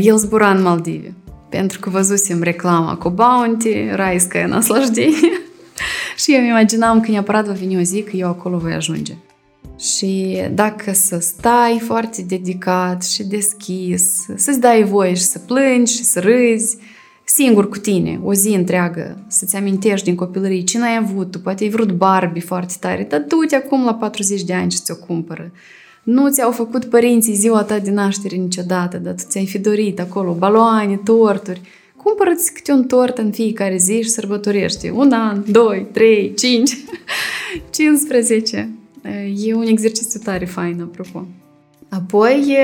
[0.00, 1.14] el zbura în Maldive.
[1.48, 5.40] Pentru că văzusem reclama cu Bounty, Raisca naslajdenie.
[6.16, 9.14] și eu îmi imaginam că neapărat va veni o zi că eu acolo voi ajunge.
[9.78, 16.04] Și dacă să stai foarte dedicat și deschis, să-ți dai voie și să plângi și
[16.04, 16.76] să râzi,
[17.36, 21.64] singur cu tine, o zi întreagă, să-ți amintești din copilărie ce n-ai avut, tu poate
[21.64, 25.52] ai vrut Barbie foarte tare, dar du-te acum la 40 de ani și ți-o cumpără.
[26.02, 30.32] Nu ți-au făcut părinții ziua ta de naștere niciodată, dar tu ți-ai fi dorit acolo
[30.32, 31.60] baloane, torturi.
[31.96, 34.90] Cumpără-ți câte un tort în fiecare zi și sărbătorește.
[34.90, 36.76] Un an, doi, trei, cinci,
[37.76, 38.70] 15.
[39.44, 41.26] E un exercițiu tare fain, apropo.
[41.88, 42.56] Apoi,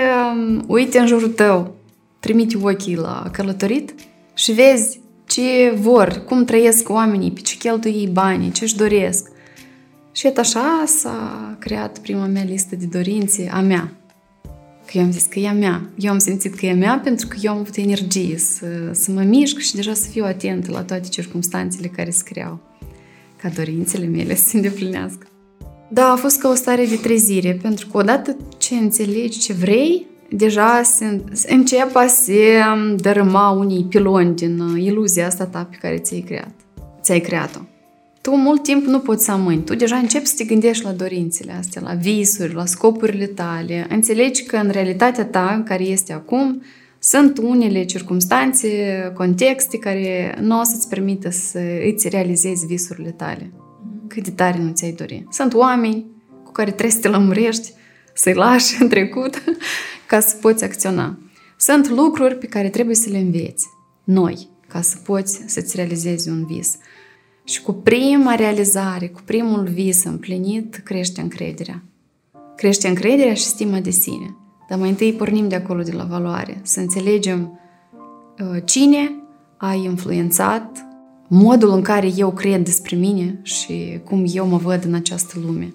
[0.66, 1.74] uite în jurul tău,
[2.20, 3.94] trimite ochii la călătorit
[4.34, 9.30] și vezi ce vor, cum trăiesc oamenii, pe ce cheltuie ei banii, ce își doresc.
[10.12, 13.92] Și et așa s-a creat prima mea listă de dorințe a mea.
[14.86, 15.90] Că eu am zis că e a mea.
[15.96, 19.10] Eu am simțit că e a mea pentru că eu am avut energie să, să
[19.10, 22.60] mă mișc și deja să fiu atentă la toate circumstanțele care scriau
[23.42, 25.26] ca dorințele mele să se îndeplinească.
[25.88, 30.06] Da, a fost ca o stare de trezire, pentru că odată ce înțelegi ce vrei,
[30.34, 32.62] deja se, încep a se
[32.96, 36.54] dărâma unii piloni din uh, iluzia asta ta pe care ți-ai creat.
[37.02, 37.60] Ți-ai creat-o.
[38.20, 39.62] Tu mult timp nu poți să amâni.
[39.62, 43.86] Tu deja începi să te gândești la dorințele astea, la visuri, la scopurile tale.
[43.88, 46.62] Înțelegi că în realitatea ta, care este acum,
[46.98, 48.68] sunt unele circunstanțe,
[49.14, 51.58] contexte care nu o să-ți permită să
[51.92, 53.52] îți realizezi visurile tale.
[54.08, 55.26] Cât de tare nu ți-ai dori.
[55.30, 56.06] Sunt oameni
[56.44, 57.72] cu care trebuie să te lămurești,
[58.14, 59.42] să-i lași în trecut
[60.12, 61.18] ca să poți acționa.
[61.56, 63.66] Sunt lucruri pe care trebuie să le înveți,
[64.04, 66.76] noi, ca să poți să-ți realizezi un vis.
[67.44, 71.82] Și cu prima realizare, cu primul vis împlinit, crește încrederea.
[72.56, 74.36] Crește încrederea și stima de sine.
[74.68, 77.60] Dar mai întâi pornim de acolo, de la valoare, să înțelegem
[78.38, 79.12] uh, cine
[79.56, 80.86] a influențat
[81.28, 85.74] modul în care eu cred despre mine și cum eu mă văd în această lume.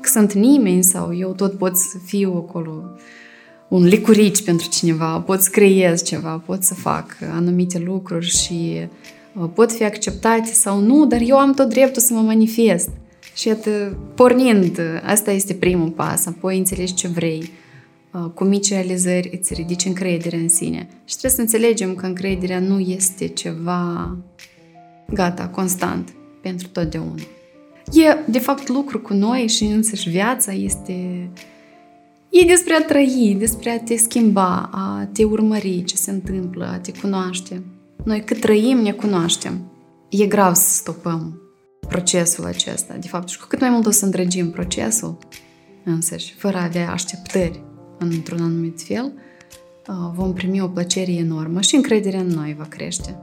[0.00, 2.84] Că sunt nimeni sau eu tot pot să fiu acolo
[3.70, 8.88] un licurici pentru cineva, pot să creez ceva, pot să fac anumite lucruri și
[9.34, 12.88] uh, pot fi acceptate sau nu, dar eu am tot dreptul să mă manifest.
[13.34, 17.50] Și iată, pornind, asta este primul pas, apoi înțelegi ce vrei,
[18.12, 20.88] uh, cu mici realizări îți ridici încrederea în sine.
[21.04, 24.16] Și trebuie să înțelegem că încrederea nu este ceva
[25.12, 26.08] gata, constant,
[26.40, 27.22] pentru totdeauna.
[27.92, 31.30] E, de fapt, lucru cu noi și însăși viața este
[32.30, 36.78] E despre a trăi, despre a te schimba, a te urmări ce se întâmplă, a
[36.78, 37.62] te cunoaște.
[38.04, 39.72] Noi cât trăim, ne cunoaștem.
[40.08, 41.40] E grav să stopăm
[41.88, 45.18] procesul acesta, de fapt, și cu cât mai mult o să îndrăgim procesul
[45.84, 47.62] însăși, fără a avea așteptări
[47.98, 49.12] într-un anumit fel,
[50.14, 53.16] vom primi o plăcere enormă și încrederea în noi va crește.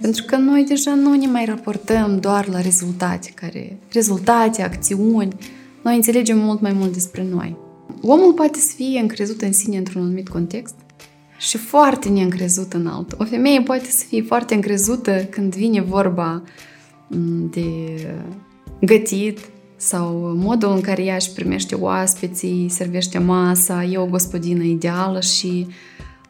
[0.00, 5.36] Pentru că noi deja nu ne mai raportăm doar la rezultate, care, rezultate, acțiuni,
[5.82, 7.56] noi înțelegem mult mai mult despre noi.
[8.02, 10.74] Omul poate să fie încrezut în sine într-un anumit context
[11.38, 13.18] și foarte neîncrezut în altul.
[13.20, 16.42] O femeie poate să fie foarte încrezută când vine vorba
[17.08, 17.66] mm, de
[18.80, 19.38] gătit
[19.76, 25.66] sau modul în care ea își primește oaspeții, servește masa, e o gospodină ideală și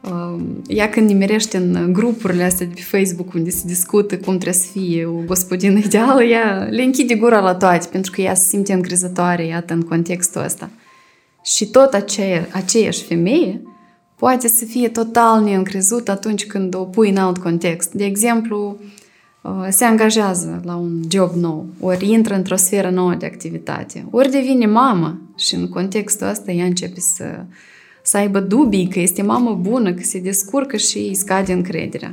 [0.01, 4.63] uh, ea când nimerește în grupurile astea de pe Facebook unde se discută cum trebuie
[4.63, 8.49] să fie o gospodină ideală, ea le închide gura la toate pentru că ea se
[8.49, 10.71] simte încrezătoare, iată, în contextul ăsta.
[11.45, 13.63] Și tot aceea, aceeași femeie
[14.17, 17.93] poate să fie total neîncrezut atunci când o pui în alt context.
[17.93, 18.79] De exemplu,
[19.43, 24.31] uh, se angajează la un job nou, ori intră într-o sferă nouă de activitate, ori
[24.31, 27.45] devine mamă și în contextul ăsta ea începe să,
[28.03, 32.11] să aibă dubii că este mamă bună, că se descurcă și îi scade încrederea.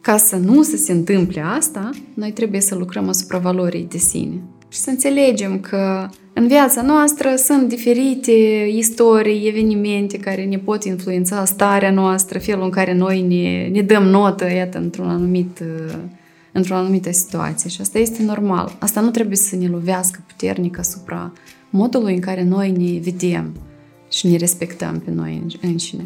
[0.00, 4.42] Ca să nu să se întâmple asta, noi trebuie să lucrăm asupra valorii de sine
[4.74, 8.32] și să înțelegem că în viața noastră sunt diferite
[8.70, 14.02] istorii, evenimente care ne pot influența starea noastră, felul în care noi ne, ne dăm
[14.02, 15.62] notă, iată, într-un anumit,
[16.52, 17.70] într-o anumită situație.
[17.70, 18.76] Și asta este normal.
[18.78, 21.32] Asta nu trebuie să ne lovească puternic asupra
[21.70, 23.56] modului în care noi ne vedem
[24.10, 26.04] și ne respectăm pe noi înșine.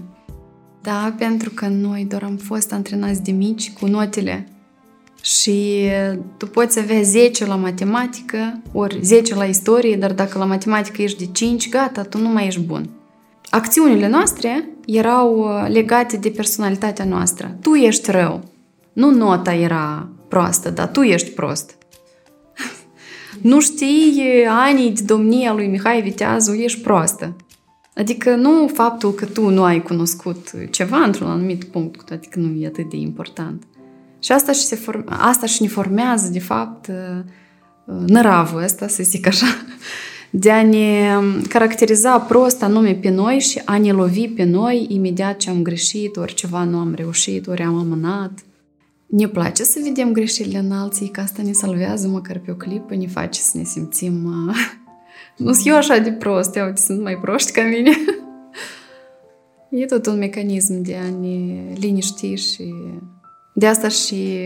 [0.83, 4.49] Da, pentru că noi doar am fost antrenați de mici cu notele
[5.23, 5.89] și
[6.37, 11.19] tu poți avea 10 la matematică, ori 10 la istorie, dar dacă la matematică ești
[11.25, 12.91] de 5, gata, tu nu mai ești bun.
[13.51, 17.57] Acțiunile noastre erau uh, legate de personalitatea noastră.
[17.63, 18.43] Tu ești rău.
[18.93, 21.77] Nu nota era proastă, dar tu ești prost.
[23.51, 27.37] nu știi anii de domnia lui Mihai Viteazu, ești proastă.
[27.95, 32.39] Adică nu faptul că tu nu ai cunoscut ceva într-un anumit punct, cu toate că
[32.39, 33.63] nu e atât de important.
[34.19, 37.25] Și asta și, se form- asta și ne formează, de fapt, uh,
[37.85, 39.47] uh, năravul ăsta, să zic așa,
[40.31, 41.17] de a ne
[41.49, 46.17] caracteriza prost anume pe noi și a ne lovi pe noi imediat ce am greșit,
[46.17, 48.33] ori ceva nu am reușit, ori am amânat.
[49.07, 52.95] Ne place să vedem greșelile în alții, că asta ne salvează măcar pe o clipă,
[52.95, 54.25] ne face să ne simțim...
[54.25, 54.57] Uh,
[55.37, 57.91] nu sunt eu așa de prost, eu sunt mai proști ca mine.
[59.83, 62.75] e tot un mecanism de a ne liniști și
[63.59, 64.39] de asta și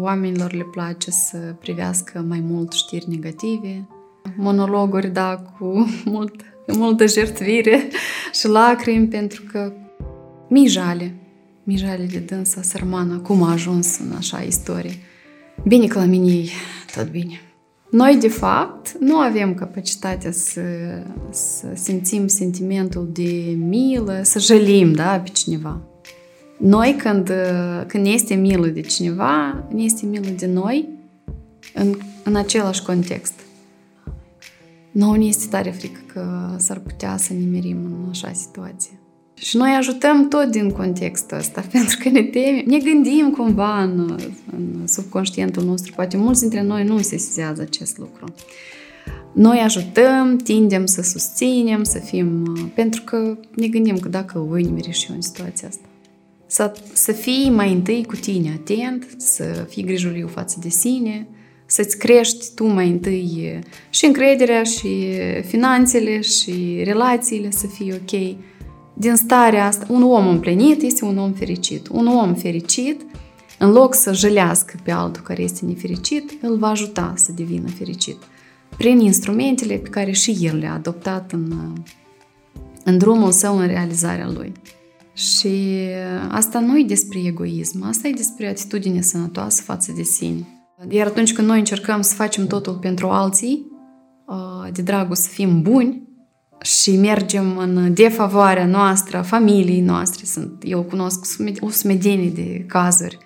[0.00, 3.88] oamenilor le place să privească mai mult știri negative,
[4.36, 6.34] monologuri, da, cu mult,
[6.66, 7.88] multă jertvire
[8.32, 9.72] și lacrimi, pentru că
[10.48, 11.14] mi jale,
[11.64, 14.98] mi jale de dânsa sărmană, cum a ajuns în așa istorie.
[15.66, 16.48] Bine că la mine e
[16.94, 17.40] tot bine.
[17.90, 20.62] Noi, de fapt, nu avem capacitatea să,
[21.30, 25.80] să simțim sentimentul de milă, să jălim, da, pe cineva.
[26.56, 27.32] Noi, când,
[27.86, 30.88] când ne este milă de cineva, ne este milă de noi
[31.74, 33.32] în, în același context.
[34.90, 39.00] Nu ne este tare frică că s-ar putea să ne mirim în așa situație.
[39.34, 44.18] Și noi ajutăm tot din contextul ăsta, pentru că ne temem, ne gândim cumva în,
[44.56, 45.92] în subconștientul nostru.
[45.94, 48.24] Poate mulți dintre noi nu sesizează acest lucru.
[49.32, 52.56] Noi ajutăm, tindem să susținem, să fim...
[52.74, 55.85] Pentru că ne gândim că dacă voi nimeri și eu în situația asta.
[56.56, 61.28] Să, să fii mai întâi cu tine atent, să fii grijuliu față de sine,
[61.66, 65.06] să-ți crești tu mai întâi și încrederea, și
[65.46, 68.36] finanțele, și relațiile să fie ok.
[68.94, 71.88] Din starea asta, un om împlinit este un om fericit.
[71.88, 73.00] Un om fericit,
[73.58, 78.16] în loc să jălească pe altul care este nefericit, îl va ajuta să devină fericit.
[78.76, 81.72] Prin instrumentele pe care și el le-a adoptat în,
[82.84, 84.52] în drumul său, în realizarea lui.
[85.16, 85.88] Și
[86.28, 90.46] asta nu e despre egoism, asta e despre atitudine sănătoasă față de sine.
[90.88, 93.66] Iar atunci când noi încercăm să facem totul pentru alții,
[94.26, 96.08] uh, de dragul să fim buni
[96.62, 101.26] și mergem în defavoarea noastră, familiei noastre, sunt, eu cunosc
[101.60, 103.18] o sumedenie de cazuri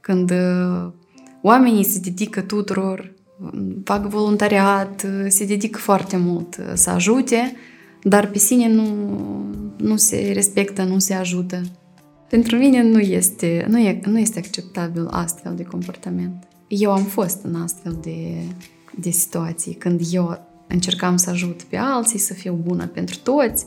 [0.00, 0.92] când uh,
[1.42, 3.14] oamenii se dedică tuturor,
[3.84, 7.56] fac voluntariat, se dedică foarte mult să ajute,
[8.02, 8.84] dar pe sine nu,
[9.84, 11.60] nu se respectă, nu se ajută.
[12.28, 16.48] Pentru mine nu este, nu, e, nu este acceptabil astfel de comportament.
[16.68, 18.42] Eu am fost în astfel de,
[18.98, 23.66] de situații, când eu încercam să ajut pe alții, să fiu bună pentru toți,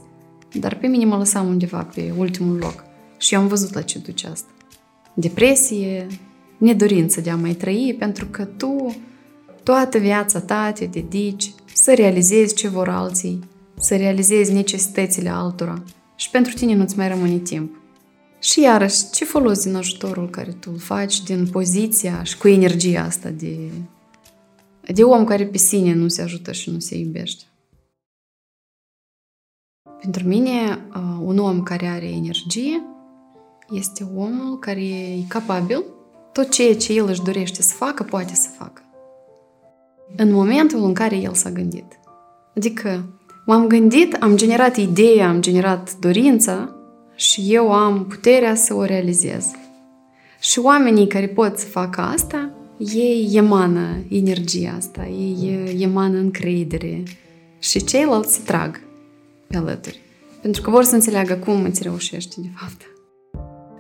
[0.53, 2.84] dar pe mine mă lăsam undeva pe ultimul loc.
[3.18, 4.49] Și eu am văzut la ce duce asta.
[5.13, 6.07] Depresie,
[6.57, 8.95] nedorință de a mai trăi, pentru că tu
[9.63, 13.39] toată viața ta te dedici să realizezi ce vor alții,
[13.80, 15.84] să realizezi necesitățile altora
[16.18, 17.76] și pentru tine nu-ți mai rămâne timp.
[18.39, 23.01] Și iarăși, ce folos din ajutorul care tu îl faci, din poziția și cu energia
[23.01, 23.72] asta de,
[24.93, 27.43] de om care pe sine nu se ajută și nu se iubește?
[30.01, 30.80] Pentru mine,
[31.22, 32.82] un om care are energie
[33.70, 35.84] este omul care e capabil,
[36.34, 38.82] tot ceea ce el își dorește să facă, poate să facă.
[40.15, 41.99] În momentul în care el s-a gândit.
[42.55, 43.16] Adică,
[43.48, 46.76] m-am gândit, am generat ideea, am generat dorința,
[47.16, 49.52] și eu am puterea să o realizez.
[50.39, 57.04] Și oamenii care pot să facă asta, ei emană energia asta, ei emană încredere
[57.60, 58.82] și ceilalți se trag
[59.48, 60.02] pe alături.
[60.41, 62.82] Pentru că vor să înțeleagă cum îți reușește, de fapt.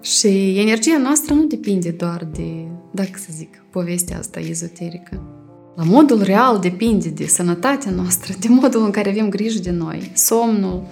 [0.01, 5.36] Și energia noastră nu depinde doar de, dacă să zic, povestea asta ezoterică.
[5.77, 10.11] La modul real depinde de sănătatea noastră, de modul în care avem grijă de noi,
[10.13, 10.83] somnul,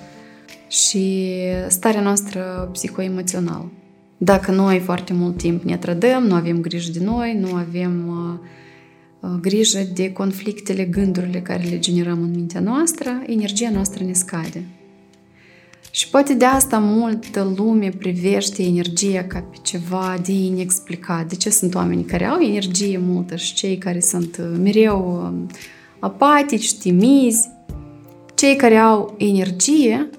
[0.68, 1.32] și
[1.68, 3.72] starea noastră psihoemoțională.
[4.18, 9.30] Dacă noi foarte mult timp ne trădăm, nu avem grijă de noi, nu avem uh,
[9.30, 14.66] uh, grijă de conflictele, gândurile care le generăm în mintea noastră, energia noastră ne scade.
[15.96, 21.28] Și poate de asta multă lume privește energia ca pe ceva de inexplicat.
[21.28, 25.34] De ce sunt oamenii care au energie multă și cei care sunt uh, mereu
[26.00, 27.50] apatici, timizi?
[28.34, 30.10] Cei care au energie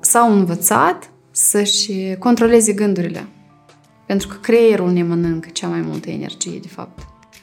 [0.00, 3.26] s-au învățat să-și controleze gândurile.
[4.06, 6.98] Pentru că creierul ne mănâncă cea mai multă energie, de fapt.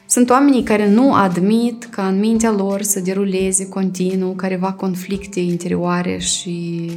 [0.06, 6.18] Sunt oamenii care nu admit ca în mintea lor să deruleze continuu careva conflicte interioare
[6.18, 6.90] și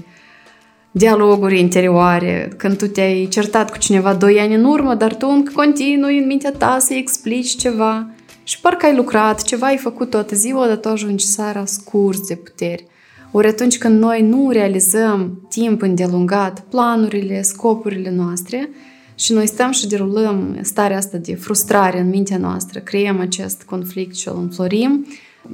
[0.96, 5.52] dialoguri interioare, când tu te-ai certat cu cineva doi ani în urmă, dar tu încă
[5.56, 8.10] continui în mintea ta să explici ceva
[8.44, 12.36] și parcă ai lucrat, ceva ai făcut toată ziua, dar tu ajungi seara scurs de
[12.36, 12.86] puteri.
[13.32, 18.70] Ori atunci când noi nu realizăm timp îndelungat planurile, scopurile noastre
[19.16, 24.16] și noi stăm și derulăm starea asta de frustrare în mintea noastră, creăm acest conflict
[24.16, 25.06] și îl înflorim,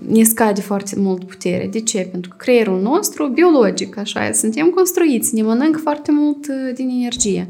[0.07, 1.67] ne scade foarte mult putere.
[1.71, 2.07] De ce?
[2.11, 6.89] Pentru că creierul nostru, biologic, așa e, suntem construiți, ne mănâncă foarte mult uh, din
[6.89, 7.47] energie.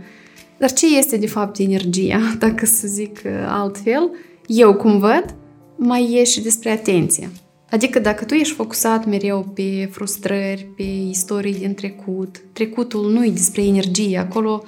[0.57, 4.11] Dar ce este de fapt energia, dacă să zic uh, altfel?
[4.45, 5.35] Eu cum văd,
[5.75, 7.29] mai e și despre atenție.
[7.69, 13.29] Adică dacă tu ești focusat mereu pe frustrări, pe istorii din trecut, trecutul nu e
[13.29, 14.63] despre energie, acolo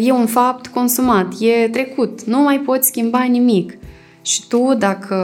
[0.00, 3.78] e un fapt consumat, e trecut, nu mai poți schimba nimic.
[4.22, 5.16] Și tu, dacă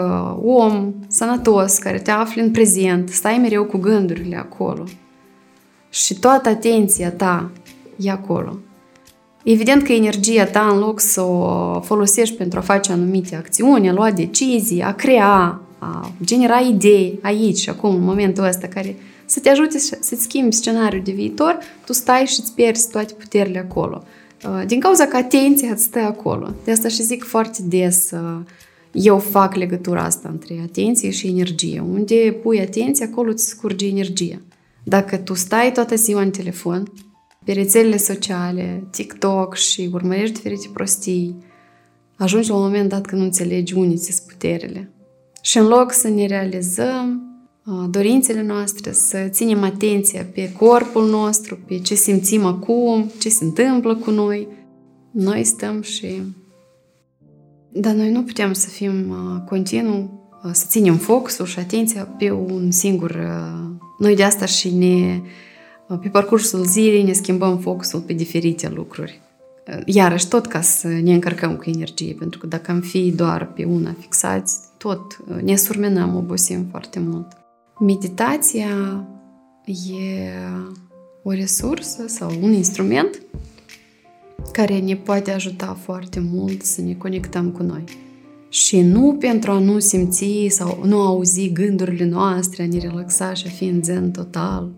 [0.44, 4.84] om sănătos, care te afli în prezent, stai mereu cu gândurile acolo
[5.90, 7.51] și toată atenția ta
[7.96, 8.59] e acolo.
[9.44, 13.92] Evident că energia ta, în loc să o folosești pentru a face anumite acțiuni, a
[13.92, 19.40] lua decizii, a crea, a genera idei aici și acum, în momentul ăsta, care să
[19.40, 24.03] te ajute să-ți schimbi scenariul de viitor, tu stai și îți pierzi toate puterile acolo.
[24.66, 26.51] Din cauza că atenția îți stă acolo.
[26.64, 28.11] De asta și zic foarte des,
[28.93, 31.80] eu fac legătura asta între atenție și energie.
[31.80, 34.41] Unde pui atenție, acolo ți scurge energia.
[34.84, 36.93] Dacă tu stai toată ziua în telefon,
[37.45, 41.36] pe rețelele sociale, TikTok și urmărești diferite prostii,
[42.16, 44.93] ajungi la un moment dat când nu înțelegi unii ți puterile.
[45.43, 47.22] Și în loc să ne realizăm
[47.91, 53.97] dorințele noastre, să ținem atenția pe corpul nostru, pe ce simțim acum, ce se întâmplă
[53.97, 54.49] cu noi,
[55.11, 56.22] noi stăm și...
[57.73, 59.14] Dar noi nu putem să fim
[59.49, 63.19] continuu, să ținem focusul și atenția pe un singur...
[63.99, 65.21] Noi de asta și ne...
[66.01, 69.21] Pe parcursul zilei ne schimbăm focusul pe diferite lucruri.
[69.85, 73.64] Iarăși tot ca să ne încărcăm cu energie, pentru că dacă am fi doar pe
[73.64, 77.27] una fixați, tot ne surmenăm, obosim foarte mult.
[77.81, 79.07] Meditația
[79.66, 80.31] e
[81.23, 83.23] o resursă sau un instrument
[84.53, 87.84] care ne poate ajuta foarte mult să ne conectăm cu noi.
[88.49, 93.45] Și nu pentru a nu simți sau nu auzi gândurile noastre, a ne relaxa și
[93.47, 94.70] a fi în zen total,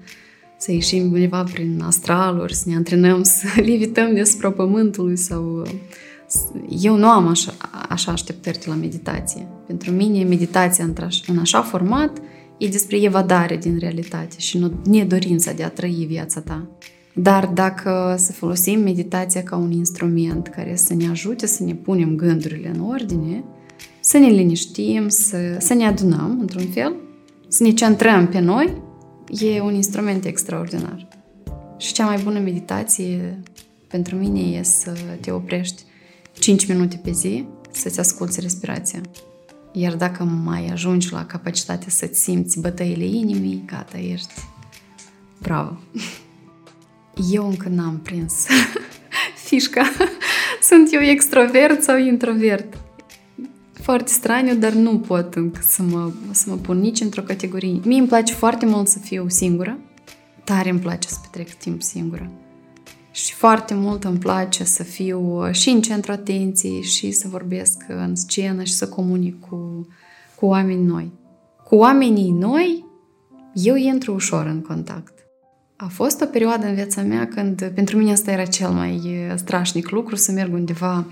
[0.59, 5.67] să ieșim undeva prin astraluri, să ne antrenăm, să levităm deasupra pământului sau...
[6.81, 7.55] Eu nu am așa,
[7.89, 9.49] așa așteptări de la meditație.
[9.67, 10.95] Pentru mine, meditația
[11.27, 12.19] în așa format
[12.59, 16.69] e despre evadare din realitate și nu nedorința de a trăi viața ta.
[17.23, 22.17] Dar dacă să folosim meditația ca un instrument care să ne ajute să ne punem
[22.17, 23.45] gândurile în ordine,
[24.01, 26.95] să ne liniștim, să, să ne adunăm într-un fel,
[27.49, 28.83] să ne centrăm pe noi,
[29.29, 31.09] e un instrument extraordinar.
[31.79, 33.41] Și cea mai bună meditație
[33.87, 35.83] pentru mine e să te oprești
[36.33, 39.01] 5 minute pe zi, să-ți asculți respirația.
[39.73, 44.33] Iar dacă mai ajungi la capacitatea să-ți simți bătăile inimii, gata, ești
[45.39, 45.79] bravo.
[47.31, 48.47] Eu încă n-am prins
[49.47, 49.83] fișca.
[50.63, 52.79] Sunt eu extrovert sau introvert?
[53.73, 57.81] Foarte straniu, dar nu pot încă să mă, să mă pun nici într-o categorie.
[57.85, 59.79] Mie îmi place foarte mult să fiu singură.
[60.45, 62.31] Tare îmi place să petrec timp singură.
[63.11, 68.17] Și foarte mult îmi place să fiu și în centru atenției și să vorbesc în
[68.17, 69.87] scenă și să comunic cu,
[70.35, 71.13] cu oameni noi.
[71.65, 72.85] Cu oamenii noi,
[73.55, 75.20] eu intru ușor în contact.
[75.83, 79.01] A fost o perioadă în viața mea când pentru mine asta era cel mai
[79.35, 81.07] strașnic lucru, să merg undeva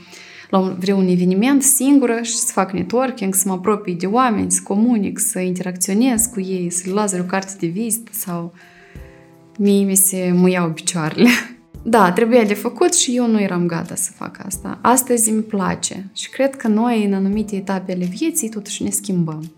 [0.51, 4.61] la un, vreun eveniment singură și să fac networking, să mă apropii de oameni, să
[4.65, 8.53] comunic, să interacționez cu ei, să le las o carte de vizită sau
[9.59, 11.29] mie mi se muiau picioarele.
[11.83, 14.79] Da, trebuia de făcut și eu nu eram gata să fac asta.
[14.83, 19.58] Astăzi îmi place și cred că noi, în anumite etape ale vieții, totuși ne schimbăm.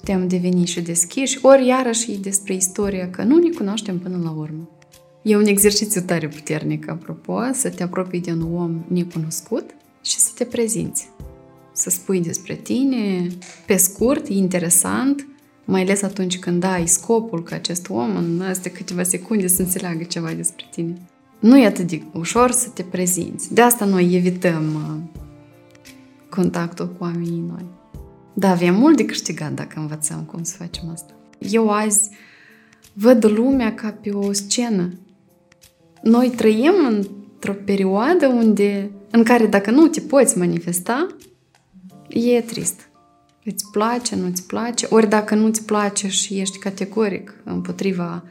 [0.00, 4.30] Putem deveni și deschiși, ori iarăși e despre istoria, că nu ne cunoaștem până la
[4.30, 4.68] urmă.
[5.22, 9.70] E un exercițiu tare puternic, apropo, să te apropii de un om necunoscut
[10.02, 11.08] și să te prezinți.
[11.72, 13.28] Să spui despre tine,
[13.66, 15.26] pe scurt, interesant,
[15.64, 20.02] mai ales atunci când ai scopul ca acest om în astea câteva secunde să înțeleagă
[20.02, 20.94] ceva despre tine
[21.40, 23.54] nu e atât de ușor să te prezinți.
[23.54, 25.20] De asta noi evităm uh,
[26.28, 27.64] contactul cu oamenii noi.
[28.34, 31.14] Da, avem mult de câștigat dacă învățăm cum să facem asta.
[31.38, 32.10] Eu azi
[32.92, 34.92] văd lumea ca pe o scenă.
[36.02, 41.06] Noi trăim într-o perioadă unde, în care dacă nu te poți manifesta,
[42.08, 42.88] e trist.
[43.44, 48.24] Îți place, nu-ți place, ori dacă nu-ți place și ești categoric împotriva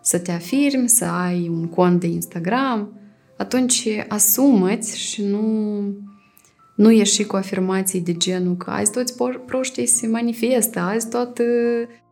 [0.00, 2.92] să te afirmi, să ai un cont de Instagram,
[3.36, 5.42] atunci asumăți și nu,
[6.76, 9.14] nu ieși cu afirmații de genul că azi toți
[9.46, 11.40] proștii se manifestă, azi tot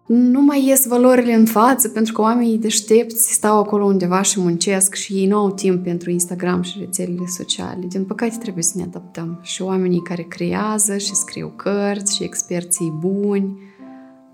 [0.07, 4.95] nu mai ies valorile în față pentru că oamenii deștepți stau acolo undeva și muncesc
[4.95, 7.87] și ei nu au timp pentru Instagram și rețelele sociale.
[7.89, 9.39] Din păcate trebuie să ne adaptăm.
[9.43, 13.59] Și oamenii care creează și scriu cărți și experții buni,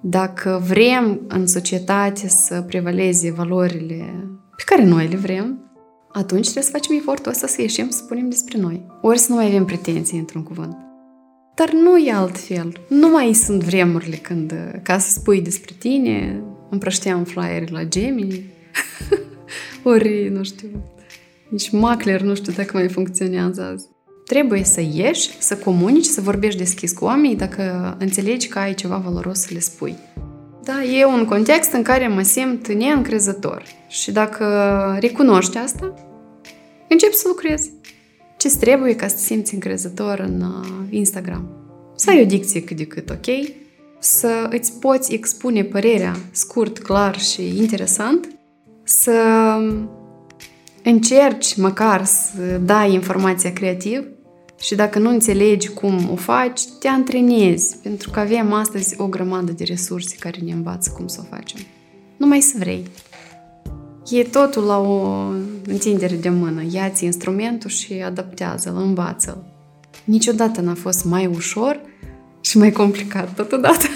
[0.01, 5.70] dacă vrem în societate să prevaleze valorile pe care noi le vrem,
[6.13, 8.87] atunci trebuie să facem efortul ăsta să ieșim să spunem despre noi.
[9.01, 10.77] Ori să nu mai avem pretenții într-un cuvânt.
[11.55, 12.81] Dar nu e altfel.
[12.89, 18.45] Nu mai sunt vremurile când, ca să spui despre tine, împrășteam flyere la Gemini,
[19.83, 20.69] ori, nu știu,
[21.49, 23.87] nici Macler nu știu dacă mai funcționează azi.
[24.25, 28.97] Trebuie să ieși, să comunici, să vorbești deschis cu oamenii dacă înțelegi că ai ceva
[28.97, 29.97] valoros să le spui.
[30.65, 33.63] Da, e un context în care mă simt neîncrezător.
[33.89, 34.47] Și dacă
[35.01, 35.95] recunoști asta,
[36.89, 37.71] începi să lucrezi.
[38.37, 41.49] ce trebuie ca să te simți încrezător în uh, Instagram?
[41.95, 43.55] Să ai o dicție cât de cât ok,
[43.99, 48.29] să îți poți expune părerea scurt, clar și interesant,
[48.85, 49.13] să
[50.83, 54.05] încerci măcar să dai informația creativ
[54.61, 59.53] și dacă nu înțelegi cum o faci, te antrenezi, pentru că avem astăzi o grămadă
[59.53, 61.61] de resurse care ne învață cum să o facem.
[62.17, 62.85] Numai să vrei.
[64.11, 65.29] E totul la o
[65.67, 66.63] întindere de mână.
[66.71, 69.45] Ia-ți instrumentul și adaptează-l, învață-l.
[70.05, 71.81] Niciodată n-a fost mai ușor
[72.41, 73.87] și mai complicat totodată.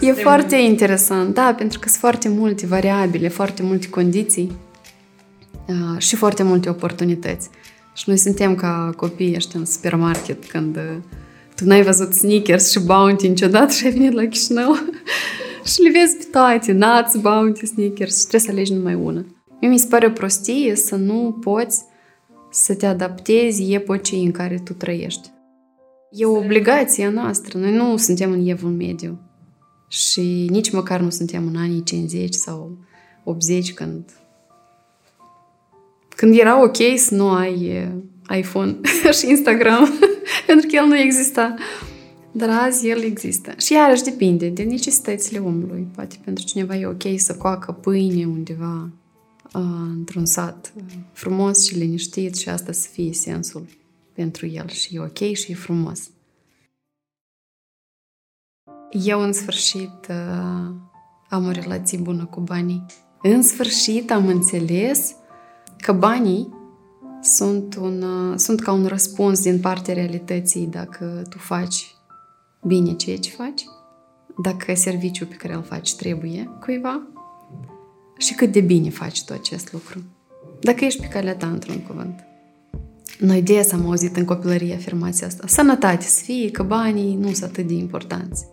[0.00, 4.52] E foarte interesant, da, pentru că sunt foarte multe variabile, foarte multe condiții
[5.66, 7.48] uh, și foarte multe oportunități.
[7.94, 10.96] Și noi suntem ca copii ăștia în supermarket când uh,
[11.56, 14.74] tu n-ai văzut Snickers și Bounty niciodată și ai venit la Chișinău
[15.72, 19.24] și le vezi pe toate, nuts, Bounty, Snickers și trebuie să alegi numai una.
[19.60, 21.84] Mie mi se pare o prostie să nu poți
[22.50, 25.32] să te adaptezi epocii în care tu trăiești.
[26.10, 27.58] E o obligație a noastră.
[27.58, 29.18] Noi nu suntem în evul mediu.
[29.88, 32.78] Și nici măcar nu suntem în anii 50 sau
[33.24, 34.10] 80 când
[36.16, 37.88] când era ok să nu ai
[38.38, 38.76] iPhone
[39.18, 39.92] și Instagram,
[40.46, 41.54] pentru că el nu exista.
[42.32, 43.54] Dar azi el există.
[43.58, 45.86] Și iarăși depinde de necesitățile omului.
[45.94, 48.90] Poate pentru cineva e ok să coacă pâine undeva
[49.54, 49.62] uh,
[49.96, 50.72] într-un sat
[51.12, 53.66] frumos și liniștit și asta să fie sensul
[54.12, 56.10] pentru el și e ok și e frumos.
[58.90, 60.74] Eu, în sfârșit, uh,
[61.28, 62.84] am o relație bună cu banii.
[63.22, 65.14] În sfârșit, am înțeles
[65.84, 66.48] că banii
[67.22, 71.94] sunt, un, uh, sunt ca un răspuns din partea realității dacă tu faci
[72.66, 73.64] bine ceea ce faci,
[74.42, 77.02] dacă serviciul pe care îl faci trebuie cuiva
[78.18, 80.02] și cât de bine faci tu acest lucru.
[80.60, 82.24] Dacă ești pe calea ta într-un cuvânt.
[83.18, 85.46] Noi des am auzit în copilărie afirmația asta.
[85.46, 88.46] Sănătate să fie, că banii nu sunt atât de importanți.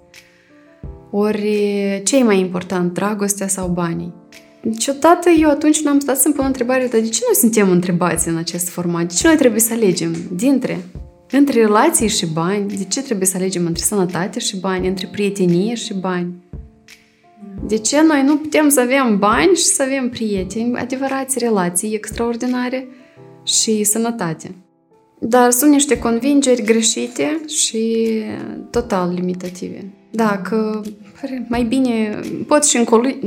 [1.12, 4.14] Ori ce e mai important, dragostea sau banii?
[4.62, 8.38] Niciodată eu atunci n-am stat să-mi pun întrebarea, dar de ce noi suntem întrebați în
[8.38, 9.08] acest format?
[9.08, 10.80] De ce noi trebuie să alegem dintre
[11.32, 12.68] între relații și bani?
[12.78, 16.34] De ce trebuie să alegem între sănătate și bani, între prietenie și bani?
[17.68, 22.88] De ce noi nu putem să avem bani și să avem prieteni, adevărați relații extraordinare
[23.44, 24.56] și sănătate?
[25.24, 28.08] Dar sunt niște convingeri greșite și
[28.70, 29.86] total limitative.
[30.12, 30.82] Da, că
[31.48, 32.84] mai bine pot și în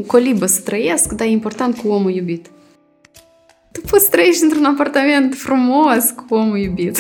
[0.06, 2.50] colibă să trăiesc, dar e important cu omul iubit.
[3.72, 6.98] Tu poți trăiești într-un apartament frumos cu omul iubit.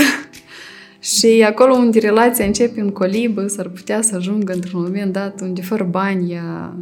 [1.16, 5.62] și acolo unde relația începe în colibă, s-ar putea să ajungă într-un moment dat unde
[5.62, 6.76] fără bani ea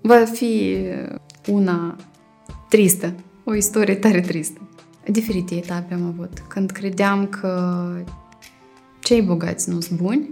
[0.00, 0.76] va fi
[1.46, 1.96] una
[2.68, 3.14] tristă,
[3.44, 4.67] o istorie tare tristă.
[5.10, 6.42] Diferite etape am avut.
[6.48, 7.84] Când credeam că
[9.00, 10.28] cei bogați nu sunt buni,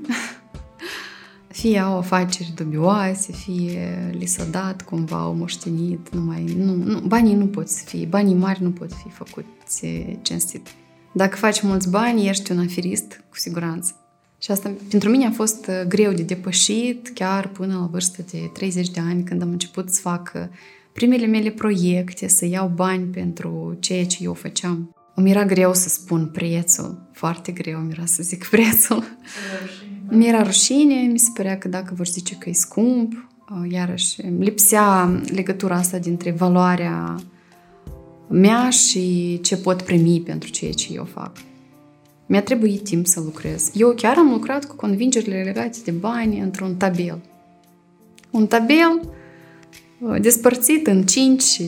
[1.59, 7.35] fie au afaceri dubioase, fie li s-a dat cumva, au moștenit, numai, nu, nu, banii
[7.35, 9.87] nu pot fi, banii mari nu pot fi făcuți
[10.23, 10.69] cinstit.
[11.13, 13.95] Dacă faci mulți bani, ești un aferist, cu siguranță.
[14.39, 18.51] Și asta pentru mine a fost uh, greu de depășit, chiar până la vârstă de
[18.53, 20.43] 30 de ani, când am început să fac uh,
[20.97, 24.95] primele mele proiecte, să iau bani pentru ceea ce eu făceam.
[25.15, 29.05] Îmi era greu să spun prețul, foarte greu mi era să zic prețul.
[30.09, 35.21] Mi-era rușine, mi se părea că dacă vor zice că e scump, uh, iarăși lipsea
[35.35, 37.17] legătura asta dintre valoarea
[38.29, 41.33] mea și ce pot primi pentru ceea ce eu fac.
[42.27, 43.71] Mi-a trebuit timp să lucrez.
[43.75, 47.21] Eu chiar am lucrat cu convingerile legate de bani într-un tabel.
[48.31, 49.16] Un tabel uh,
[50.21, 51.61] despărțit în cinci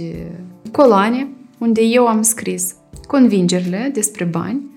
[0.73, 1.29] coloane,
[1.59, 2.75] unde eu am scris
[3.07, 4.69] convingerile despre bani,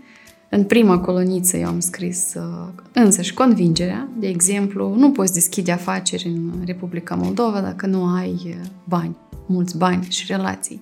[0.53, 6.27] în prima coloniță eu am scris uh, însăși convingerea, de exemplu, nu poți deschide afaceri
[6.27, 8.53] în Republica Moldova dacă nu ai uh,
[8.83, 9.15] bani,
[9.47, 10.81] mulți bani și relații,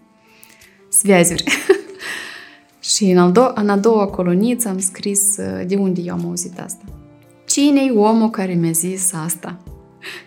[0.90, 1.44] sviazuri.
[2.94, 6.26] și în, al do- în a doua coloniță am scris uh, de unde eu am
[6.26, 6.84] auzit asta.
[7.46, 9.60] cine e omul care mi-a zis asta?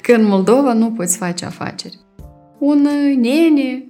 [0.03, 2.02] Că în Moldova nu poți face afaceri.
[2.63, 2.89] Un
[3.21, 3.89] nene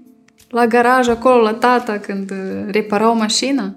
[0.48, 2.32] la garaj acolo la tata când
[2.70, 3.76] reparau mașina?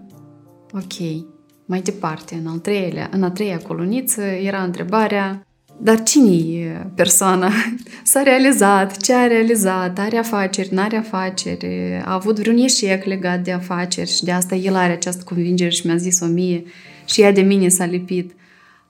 [0.73, 1.23] Ok,
[1.65, 7.51] mai departe, în, al treilea, în a treia coloniță, era întrebarea dar cine e persoana?
[8.03, 11.67] S-a realizat, ce a realizat, are afaceri, nu are afaceri,
[12.05, 15.85] a avut vreun eșec legat de afaceri și de asta el are această convingere și
[15.85, 16.63] mi-a zis o mie
[17.05, 18.31] și ea de mine s-a lipit.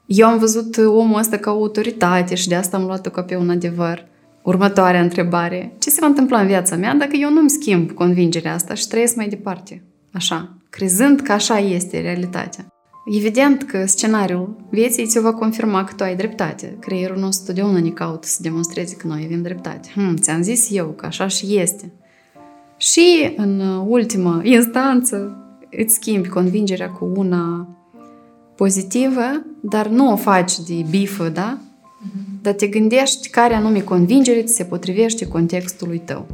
[0.06, 3.36] Eu am văzut omul ăsta ca o autoritate și de asta am luat-o ca pe
[3.36, 4.14] un adevăr.
[4.46, 5.76] Următoarea întrebare.
[5.80, 9.16] Ce se va întâmpla în viața mea dacă eu nu-mi schimb convingerea asta și trăiesc
[9.16, 9.84] mai departe?
[10.14, 12.68] Așa crezând că așa este realitatea.
[13.06, 16.78] Evident că scenariul vieții ți-o va confirma că tu ai dreptate.
[16.80, 19.90] Creierul nostru totdeauna ne caută să demonstreze că noi avem dreptate.
[19.94, 21.94] Hmm, ți-am zis eu că așa și este.
[22.78, 25.38] Și în ultima instanță
[25.72, 27.68] îți schimbi convingerea cu una
[28.56, 31.58] pozitivă, dar nu o faci de bifă, da?
[32.06, 32.42] Mm-hmm.
[32.42, 36.26] Dar te gândești care anume convingere ți se potrivește contextului tău.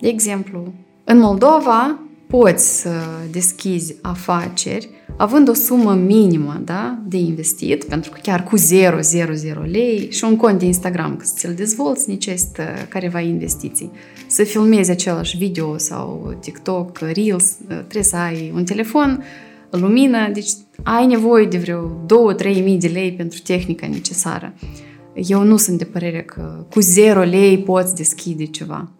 [0.00, 0.72] De exemplu,
[1.04, 2.90] În Moldova poți să
[3.30, 9.32] deschizi afaceri având o sumă minimă da, de investit, pentru că chiar cu 0, 0,
[9.32, 13.90] 0 lei și un cont de Instagram, că să ți-l dezvolți, necesită careva investiții.
[14.26, 19.24] Să filmezi același video sau TikTok, Reels, trebuie să ai un telefon,
[19.70, 20.50] lumină, deci
[20.82, 21.90] ai nevoie de vreo
[22.42, 24.52] 2-3 mii de lei pentru tehnica necesară.
[25.16, 28.90] Eu nu sunt de părere că cu 0 lei poți deschide ceva.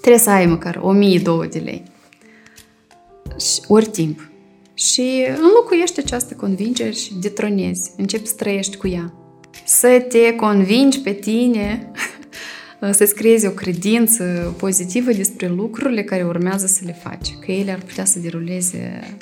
[0.00, 1.82] Trebuie să ai măcar 1002 de lei.
[3.38, 4.30] Și, ori timp.
[4.74, 7.92] Și înlocuiești această convingere și detronezi.
[7.96, 9.12] Începi să trăiești cu ea.
[9.64, 11.90] Să te convingi pe tine,
[12.98, 17.36] să-ți creezi o credință pozitivă despre lucrurile care urmează să le faci.
[17.44, 19.16] Că ele ar putea să deruleze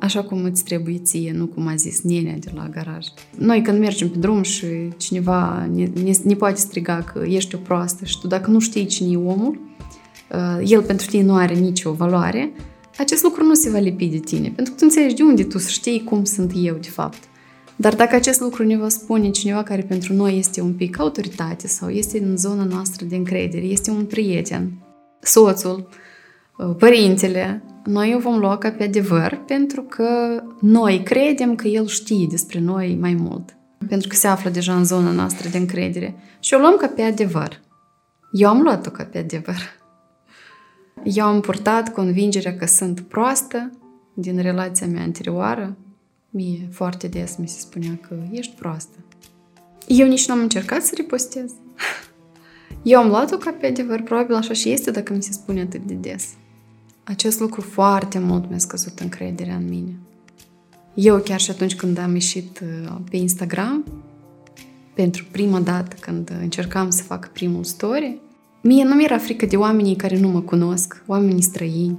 [0.00, 3.06] așa cum îți trebuie ție, nu cum a zis nenea de la garaj.
[3.38, 7.58] Noi când mergem pe drum și cineva ne, ne, ne poate striga că ești o
[7.58, 9.60] proastă și tu dacă nu știi cine e omul,
[10.32, 12.52] uh, el pentru tine nu are nicio valoare,
[12.98, 15.58] acest lucru nu se va lipi de tine, pentru că tu înțelegi de unde tu
[15.58, 17.22] să știi cum sunt eu de fapt.
[17.76, 21.66] Dar dacă acest lucru ne va spune cineva care pentru noi este un pic autoritate
[21.66, 24.72] sau este în zona noastră de încredere, este un prieten,
[25.20, 25.88] soțul,
[26.58, 31.86] uh, părintele, noi o vom lua ca pe adevăr pentru că noi credem că el
[31.86, 33.56] știe despre noi mai mult.
[33.88, 36.14] Pentru că se află deja în zona noastră de încredere.
[36.40, 37.60] Și o luăm ca pe adevăr.
[38.32, 39.78] Eu am luat-o ca pe adevăr.
[41.04, 43.70] Eu am purtat convingerea că sunt proastă
[44.14, 45.76] din relația mea anterioară.
[46.30, 48.96] Mie foarte des mi se spunea că ești proastă.
[49.86, 51.52] Eu nici nu am încercat să ripostez.
[52.82, 55.80] Eu am luat-o ca pe adevăr, probabil așa și este dacă mi se spune atât
[55.80, 56.28] de des.
[57.10, 59.98] Acest lucru foarte mult mi-a scăzut încrederea în mine.
[60.94, 63.84] Eu chiar și atunci când am ieșit uh, pe Instagram,
[64.94, 68.20] pentru prima dată când încercam să fac primul story,
[68.62, 71.98] mie nu mi-era frică de oamenii care nu mă cunosc, oamenii străini.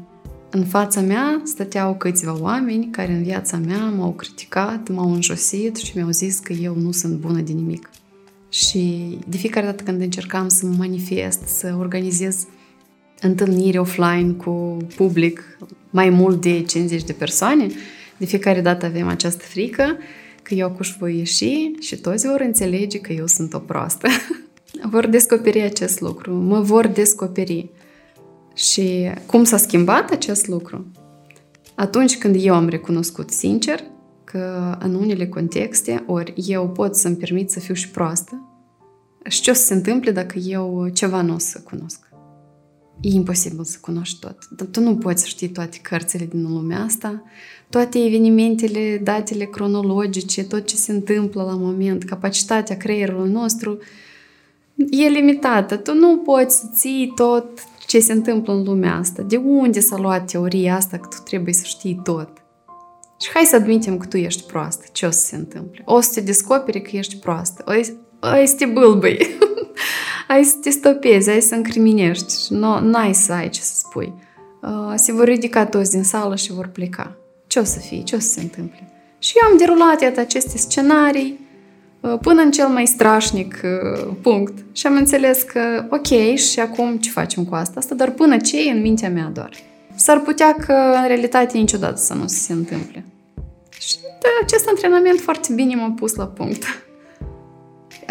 [0.49, 5.97] În fața mea stăteau câțiva oameni care în viața mea m-au criticat, m-au înjosit și
[5.97, 7.89] mi-au zis că eu nu sunt bună de nimic.
[8.49, 12.45] Și de fiecare dată când încercam să mă manifest, să organizez
[13.21, 15.57] întâlniri offline cu public,
[15.89, 17.67] mai mult de 50 de persoane,
[18.17, 19.97] de fiecare dată avem această frică
[20.43, 24.07] că eu acuși voi ieși și toți vor înțelege că eu sunt o proastă.
[24.91, 27.69] vor descoperi acest lucru, mă vor descoperi.
[28.55, 30.85] Și cum s-a schimbat acest lucru?
[31.75, 33.83] Atunci când eu am recunoscut sincer
[34.23, 38.45] că în unele contexte, ori eu pot să-mi permit să fiu și proastă,
[39.27, 42.10] și ce o să se întâmple dacă eu ceva nu o să cunosc.
[43.01, 44.37] E imposibil să cunoști tot.
[44.49, 47.23] Dar tu nu poți ști toate cărțile din lumea asta,
[47.69, 53.79] toate evenimentele, datele cronologice, tot ce se întâmplă la moment, capacitatea creierului nostru
[54.89, 55.77] e limitată.
[55.77, 57.45] Tu nu poți să ții tot
[57.87, 59.21] ce se întâmplă în lumea asta.
[59.21, 62.29] De unde s-a luat teoria asta că tu trebuie să știi tot?
[63.21, 64.85] Și hai să admitem că tu ești proastă.
[64.91, 65.81] Ce o să se întâmple?
[65.85, 67.63] O să te descoperi că ești proastă.
[67.67, 67.71] O,
[68.41, 69.17] o să te bâlbăi.
[70.31, 74.13] ai să te stopezi, ai să încriminești și nu ai să ai ce să spui.
[74.61, 77.17] Uh, se vor ridica toți din sală și vor pleca.
[77.47, 78.03] Ce o să fie?
[78.03, 78.89] Ce o să se întâmple?
[79.19, 81.39] Și eu am derulat iată aceste scenarii
[81.99, 86.97] uh, până în cel mai strașnic uh, punct și am înțeles că ok, și acum
[86.97, 87.79] ce facem cu asta?
[87.79, 89.51] Asta doar până ce e în mintea mea doar.
[89.95, 93.05] S-ar putea că în realitate niciodată să nu se întâmple.
[93.79, 96.63] Și de acest antrenament foarte bine m-a pus la punct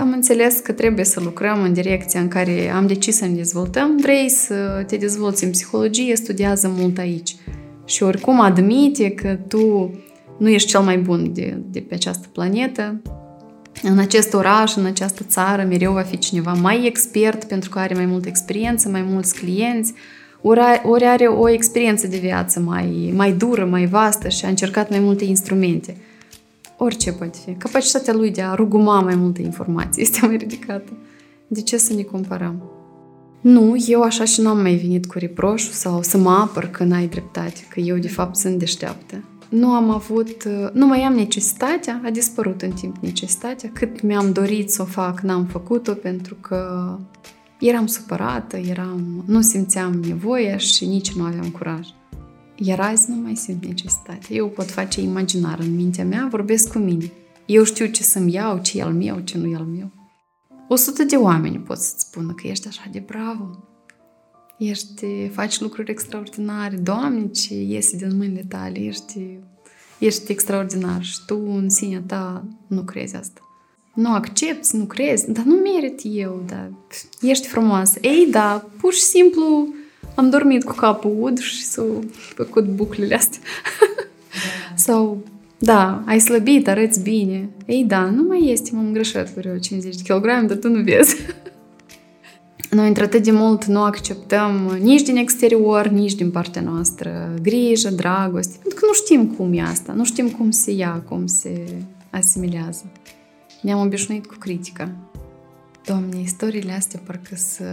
[0.00, 3.96] am înțeles că trebuie să lucrăm în direcția în care am decis să ne dezvoltăm.
[4.00, 7.36] Vrei să te dezvolți în psihologie, studiază mult aici.
[7.84, 9.94] Și oricum admite că tu
[10.38, 13.00] nu ești cel mai bun de, de pe această planetă.
[13.82, 17.94] În acest oraș, în această țară, mereu va fi cineva mai expert pentru că are
[17.94, 19.92] mai multă experiență, mai mulți clienți,
[20.42, 24.90] ori, ori are o experiență de viață mai, mai dură, mai vastă și a încercat
[24.90, 25.96] mai multe instrumente–
[26.82, 27.52] Orice poate fi.
[27.52, 30.92] Capacitatea lui de a ruguma mai multe informații este mai ridicată.
[31.46, 32.62] De ce să ne comparăm?
[33.40, 36.84] Nu, eu așa și nu am mai venit cu reproșul sau să mă apăr că
[36.84, 39.24] n-ai dreptate, că eu de fapt sunt deșteaptă.
[39.48, 44.70] Nu am avut, nu mai am necesitatea, a dispărut în timp necesitatea, cât mi-am dorit
[44.70, 46.98] să o fac, n-am făcut-o pentru că
[47.58, 51.88] eram supărată, eram, nu simțeam nevoie și nici nu aveam curaj.
[52.62, 54.34] Iar azi nu mai simt necesitate.
[54.34, 57.10] Eu pot face imaginar în mintea mea, vorbesc cu mine.
[57.46, 59.90] Eu știu ce să-mi iau, ce e al meu, ce nu e al meu.
[60.68, 63.64] O sută de oameni pot să-ți spună că ești așa de bravo.
[64.58, 66.76] Ești, faci lucruri extraordinare.
[66.76, 68.78] Doamne, ce iese din mâinile tale.
[68.78, 69.38] Ești,
[69.98, 73.40] ești extraordinar și tu în sinea ta nu crezi asta.
[73.94, 76.70] Nu accepti, nu crezi, dar nu merit eu, da.
[77.20, 77.98] Ești frumoasă.
[78.02, 79.74] Ei, da, pur și simplu
[80.14, 83.40] am dormit cu capul ud și s-au făcut buclele astea.
[83.80, 84.74] Da.
[84.74, 85.24] Sau,
[85.58, 87.48] da, ai slăbit, arăți bine.
[87.66, 91.16] Ei, da, nu mai este, m-am greșit cu 50 de kg, dar tu nu vezi.
[92.70, 98.56] Noi, într-atât de mult, nu acceptăm nici din exterior, nici din partea noastră grijă, dragoste,
[98.62, 101.64] pentru că nu știm cum e asta, nu știm cum se ia, cum se
[102.10, 102.84] asimilează.
[103.62, 104.90] Ne-am obișnuit cu critica.
[105.84, 107.64] Doamne, istoriile astea parcă să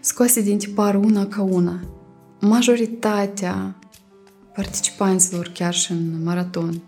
[0.00, 1.80] scoase din tipar una ca una.
[2.40, 3.78] Majoritatea
[4.54, 6.82] participanților chiar și în maraton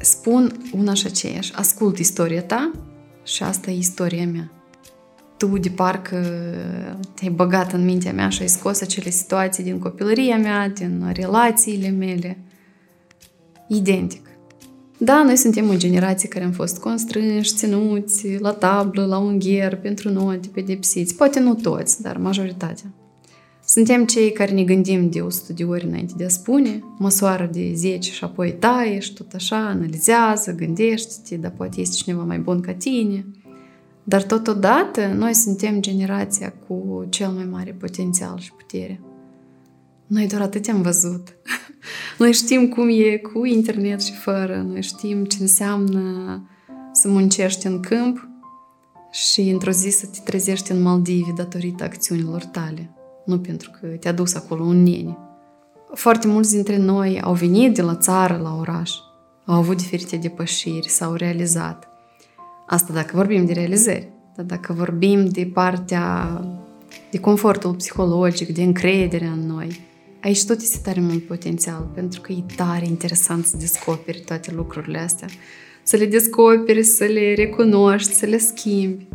[0.00, 1.54] spun una și aceeași.
[1.54, 2.70] Ascult istoria ta
[3.24, 4.50] și asta e istoria mea.
[5.36, 6.16] Tu de parcă
[7.14, 11.88] te-ai băgat în mintea mea și ai scos acele situații din copilăria mea, din relațiile
[11.88, 12.38] mele.
[13.68, 14.23] Identic.
[14.98, 19.76] Da, noi suntem o generație care am fost constrânși, ținuți la tablă, la un gher,
[19.76, 21.16] pentru note, pedepsiți.
[21.16, 22.92] Poate nu toți, dar majoritatea.
[23.66, 27.72] Suntem cei care ne gândim de 100 de ori înainte de a spune, măsoară de
[27.74, 32.60] 10 și apoi taie și tot așa, analizează, gândește-te, dar poate este cineva mai bun
[32.60, 33.26] ca tine.
[34.04, 39.00] Dar totodată noi suntem generația cu cel mai mare potențial și putere.
[40.06, 41.36] Noi doar atât am văzut.
[42.18, 44.66] Noi știm cum e cu internet și fără.
[44.68, 46.42] Noi știm ce înseamnă
[46.92, 48.28] să muncești în câmp
[49.10, 52.90] și într-o zi să te trezești în Maldivi datorită acțiunilor tale.
[53.24, 55.18] Nu pentru că te-a dus acolo un nene.
[55.94, 58.90] Foarte mulți dintre noi au venit de la țară la oraș.
[59.44, 61.88] Au avut diferite depășiri, s-au realizat.
[62.66, 64.12] Asta dacă vorbim de realizări.
[64.36, 66.40] Dar dacă vorbim de partea
[67.10, 69.80] de confortul psihologic, de încredere în noi,
[70.24, 74.98] aici tot este tare mult potențial, pentru că e tare interesant să descoperi toate lucrurile
[74.98, 75.28] astea.
[75.82, 79.06] Să le descoperi, să le recunoști, să le schimbi.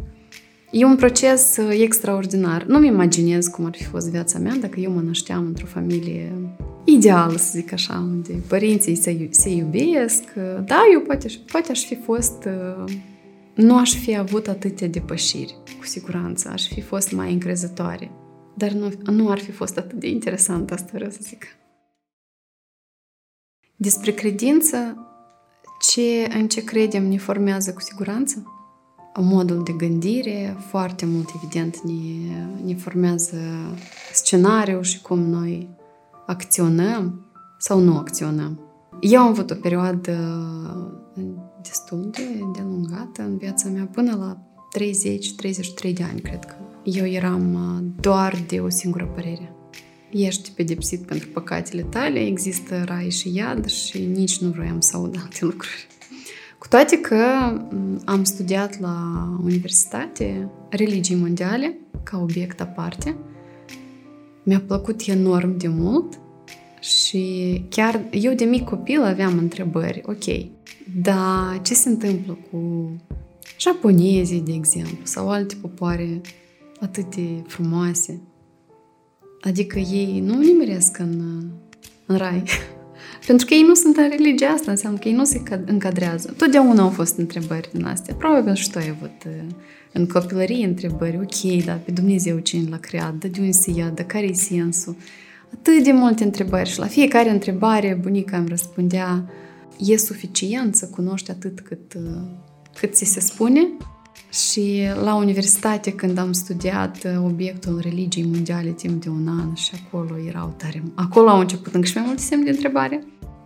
[0.71, 2.63] E un proces uh, extraordinar.
[2.63, 6.31] Nu-mi imaginez cum ar fi fost viața mea dacă eu mă nășteam într-o familie
[6.83, 10.23] ideală, să zic așa, unde părinții se, se iubesc.
[10.65, 12.45] Da, eu poate, poate aș fi fost...
[12.45, 12.93] Uh,
[13.53, 16.49] nu aș fi avut atâtea depășiri, cu siguranță.
[16.53, 18.11] Aș fi fost mai încrezătoare.
[18.59, 21.45] Dar nu, nu ar fi fost atât de interesant, asta vreau să zic.
[23.75, 24.97] Despre credință,
[25.79, 28.43] ce, în ce credem ne formează cu siguranță.
[29.19, 31.93] Modul de gândire, foarte mult, evident, ne,
[32.63, 33.37] ne formează
[34.13, 35.69] scenariul și cum noi
[36.25, 37.25] acționăm
[37.57, 38.59] sau nu acționăm.
[38.99, 40.17] Eu am avut o perioadă
[41.61, 44.37] destul de, de lungată în viața mea, până la
[45.89, 46.55] 30-33 de ani, cred că
[46.93, 49.53] eu eram uh, doar de o singură părere.
[50.11, 55.15] Ești pedepsit pentru păcatele tale, există rai și iad și nici nu vroiam să aud
[55.21, 55.87] alte lucruri.
[56.59, 57.15] Cu toate că
[57.71, 58.97] mm, am studiat la
[59.43, 63.15] universitate religii mondiale ca obiect aparte,
[64.43, 66.19] mi-a plăcut enorm de mult
[66.79, 70.01] și chiar eu de mic copil aveam întrebări.
[70.05, 70.23] Ok,
[71.01, 72.91] dar ce se întâmplă cu
[73.59, 76.21] japonezii, de exemplu, sau alte popoare
[76.79, 78.21] atât de frumoase.
[79.41, 81.43] Adică ei nu nimeresc în,
[82.05, 82.43] în rai.
[83.27, 86.33] Pentru că ei nu sunt în religia asta, înseamnă că ei nu se încadrează.
[86.37, 88.15] Totdeauna au fost întrebări din astea.
[88.15, 89.55] Probabil și tu ai avut uh,
[89.93, 91.17] în copilărie întrebări.
[91.17, 94.95] Ok, da, pe Dumnezeu cine l-a creat, de unde se ia, de care e sensul?
[95.53, 99.29] Atât de multe întrebări și la fiecare întrebare bunica îmi răspundea
[99.77, 102.21] e suficient să cunoști atât cât, uh,
[102.79, 103.67] cât ți se spune
[104.29, 109.71] și la universitate, când am studiat uh, obiectul religiei mondiale timp de un an și
[109.85, 110.83] acolo erau tare...
[110.95, 113.03] Acolo au început încă și mai multe semne de întrebare.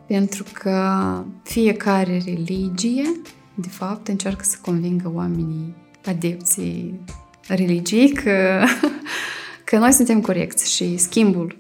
[0.08, 3.12] Pentru că fiecare religie,
[3.56, 7.00] de fapt, încearcă să convingă oamenii adepții
[7.48, 8.64] religiei că,
[9.66, 11.58] că noi suntem corecți și schimbul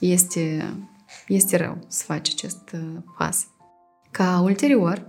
[0.00, 0.74] este,
[1.28, 2.80] este rău să faci acest uh,
[3.18, 3.46] pas.
[4.10, 5.06] Ca ulterior,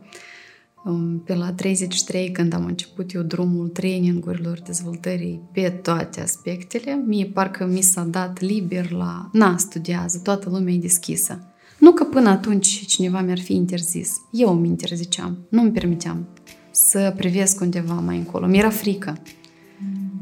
[1.25, 7.65] pe la 33, când am început eu drumul trainingurilor, dezvoltării pe toate aspectele, mie parcă
[7.65, 11.39] mi s-a dat liber la, na, studiază, toată lumea e deschisă.
[11.79, 14.11] Nu că până atunci cineva mi-ar fi interzis.
[14.31, 16.27] Eu îmi interziceam, nu îmi permiteam
[16.71, 18.45] să privesc undeva mai încolo.
[18.45, 19.17] Mi-era frică.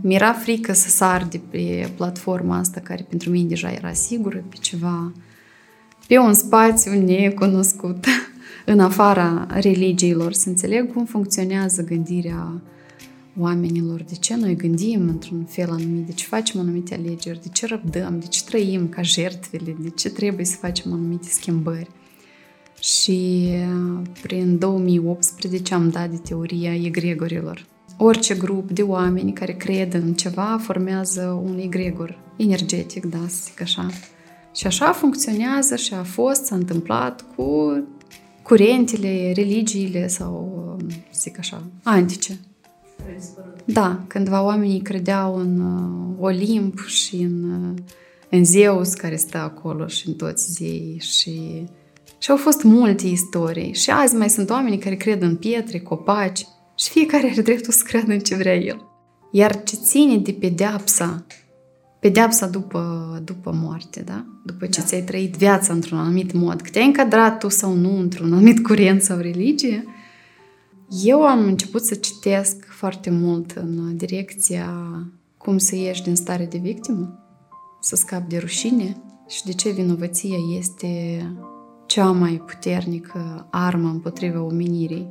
[0.01, 4.55] Mi-era frică să sar de pe platforma asta, care pentru mine deja era sigură, pe
[4.59, 5.13] ceva,
[6.07, 8.05] pe un spațiu necunoscut.
[8.65, 12.61] în afara religiilor, să înțeleg cum funcționează gândirea
[13.39, 17.65] oamenilor, de ce noi gândim într-un fel anumit, de ce facem anumite alegeri, de ce
[17.65, 21.89] răbdăm, de ce trăim ca jertfele, de ce trebuie să facem anumite schimbări.
[22.79, 23.49] Și
[24.21, 27.65] prin 2018 am dat de teoria egregorilor.
[27.97, 33.61] orice grup de oameni care cred în ceva formează un egregor energetic, da, să zic
[33.61, 33.89] așa.
[34.55, 37.73] Și așa funcționează și a fost, s-a întâmplat cu
[38.43, 40.77] curentele, religiile sau,
[41.09, 42.39] să zic așa, antice.
[43.65, 47.77] Da, cândva oamenii credeau în uh, Olimp și în, uh,
[48.29, 51.65] în Zeus care stă acolo și în toți zei și,
[52.17, 53.73] și au fost multe istorii.
[53.73, 57.83] Și azi mai sunt oameni care cred în pietre, copaci și fiecare are dreptul să
[57.87, 58.87] creadă în ce vrea el.
[59.31, 61.25] Iar ce ține de pedeapsa,
[62.03, 64.25] pedeapsa după, după moarte, da?
[64.45, 64.85] După ce da.
[64.85, 69.01] ți-ai trăit viața într-un anumit mod, că te-ai încadrat tu sau nu într-un anumit curent
[69.01, 69.85] sau religie,
[71.03, 74.69] eu am început să citesc foarte mult în direcția
[75.37, 77.19] cum să ieși din stare de victimă,
[77.81, 81.21] să scapi de rușine și de ce vinovăția este
[81.85, 85.07] cea mai puternică armă împotriva omenirii.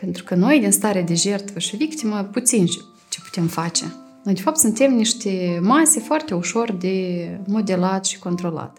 [0.00, 2.66] Pentru că noi, din stare de jertvă și victimă, puțin
[3.08, 3.84] ce putem face.
[4.24, 8.78] Noi, de fapt, suntem niște mase foarte ușor de modelat și controlat.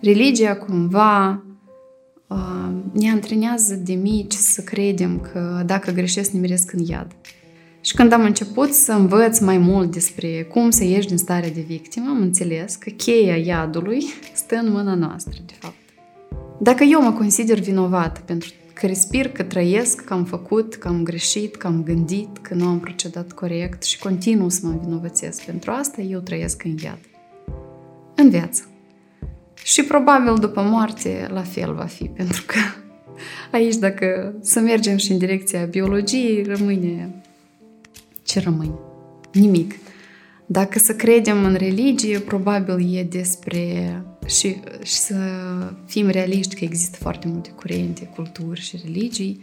[0.00, 1.42] Religia, cumva,
[2.92, 7.16] ne antrenează de mici să credem că dacă greșesc, ne miresc în iad.
[7.80, 11.60] Și când am început să învăț mai mult despre cum să ieși din starea de
[11.60, 15.74] victimă, am înțeles că cheia iadului stă în mâna noastră, de fapt.
[16.60, 18.48] Dacă eu mă consider vinovat pentru
[18.80, 22.66] că respir, că trăiesc, că am făcut, că am greșit, că am gândit, că nu
[22.66, 26.98] am procedat corect și continuu să mă vinovățesc pentru asta, eu trăiesc în iad.
[28.14, 28.62] În viață.
[29.64, 32.58] Și probabil după moarte la fel va fi, pentru că
[33.56, 37.10] aici dacă să mergem și în direcția biologiei, rămâne
[38.22, 38.74] ce rămâne?
[39.32, 39.74] Nimic.
[40.46, 45.14] Dacă să credem în religie, probabil e despre și, și să
[45.86, 49.42] fim realiști că există foarte multe curente, culturi și religii.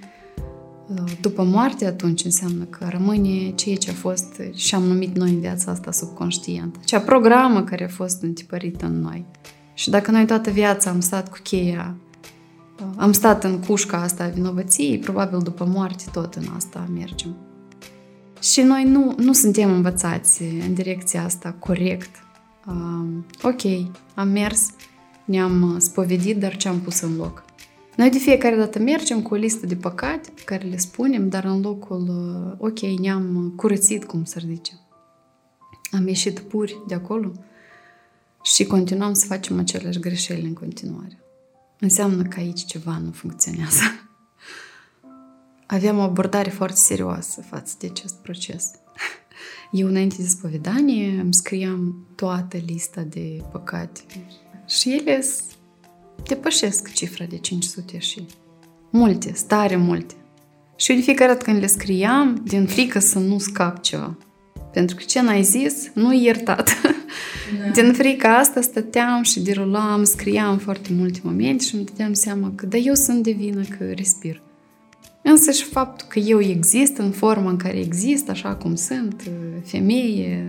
[1.22, 5.40] După moarte, atunci înseamnă că rămâne ceea ce a fost și am numit noi în
[5.40, 6.86] viața asta subconștient.
[6.86, 9.26] Cea programă care a fost întipărită în noi.
[9.74, 11.96] Și dacă noi toată viața am stat cu cheia,
[12.96, 17.36] am stat în cușca asta a vinovăției, probabil după moarte tot în asta mergem.
[18.42, 22.10] Și noi nu, nu suntem învățați în direcția asta corect.
[22.68, 23.08] Uh,
[23.42, 24.70] ok, am mers,
[25.26, 27.44] ne-am spovedit, dar ce am pus în loc?
[27.96, 31.44] Noi de fiecare dată mergem cu o listă de păcate pe care le spunem, dar
[31.44, 34.72] în locul, uh, ok, ne-am curățit, cum să zice.
[35.92, 37.32] Am ieșit puri de acolo
[38.44, 41.20] și continuăm să facem aceleași greșeli în continuare.
[41.80, 43.82] Înseamnă că aici ceva nu funcționează.
[45.66, 48.72] Aveam o abordare foarte serioasă față de acest proces.
[49.72, 54.02] Eu, înainte de spovedanie, îmi scriam toată lista de păcate
[54.68, 55.24] și ele
[56.28, 58.26] depășesc cifra de 500 și
[58.90, 60.14] multe, stare multe.
[60.76, 64.18] Și eu de fiecare dată când le scriam, din frică să nu scap ceva.
[64.74, 66.70] Pentru că ce n-ai zis, nu iertat.
[67.60, 67.70] Da.
[67.70, 72.66] Din frica asta stăteam și derulam, scriam foarte multe momente și îmi dădeam seama că
[72.66, 74.42] da, eu sunt de vină că respir.
[75.30, 79.24] Însă și faptul că eu exist în forma în care exist, așa cum sunt,
[79.66, 80.48] femeie,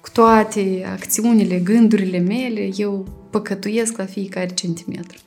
[0.00, 5.18] cu toate acțiunile, gândurile mele, eu păcătuiesc la fiecare centimetru.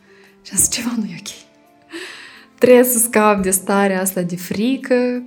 [0.42, 1.34] Și asta ceva nu e ok.
[2.60, 5.24] Trebuie să scap de starea asta de frică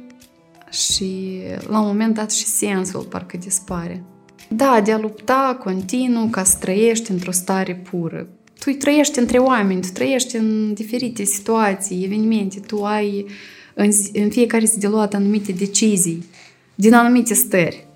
[0.71, 4.05] și la un moment dat și sensul parcă dispare.
[4.49, 8.29] Da, de a lupta continuu ca să trăiești într-o stare pură.
[8.59, 13.27] Tu trăiești între oameni, tu trăiești în diferite situații, evenimente, tu ai
[13.75, 16.25] în, în fiecare zi de luat anumite decizii
[16.75, 17.87] din anumite stări.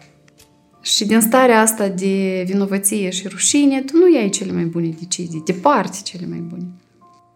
[0.80, 5.42] Și din starea asta de vinovăție și rușine, tu nu iei cele mai bune decizii,
[5.44, 6.66] departe cele mai bune.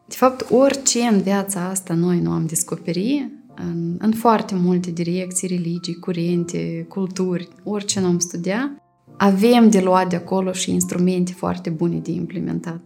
[0.08, 5.48] De fapt, orice în viața asta noi nu am descoperit, în, în foarte multe direcții,
[5.48, 8.82] religii, curente, culturi, orice nu am studia,
[9.16, 12.80] avem de luat de acolo și instrumente foarte bune de implementat.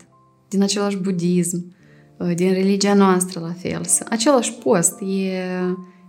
[0.49, 1.82] Din același budism, uh,
[2.35, 3.81] din religia noastră la fel.
[4.09, 5.37] Același post e,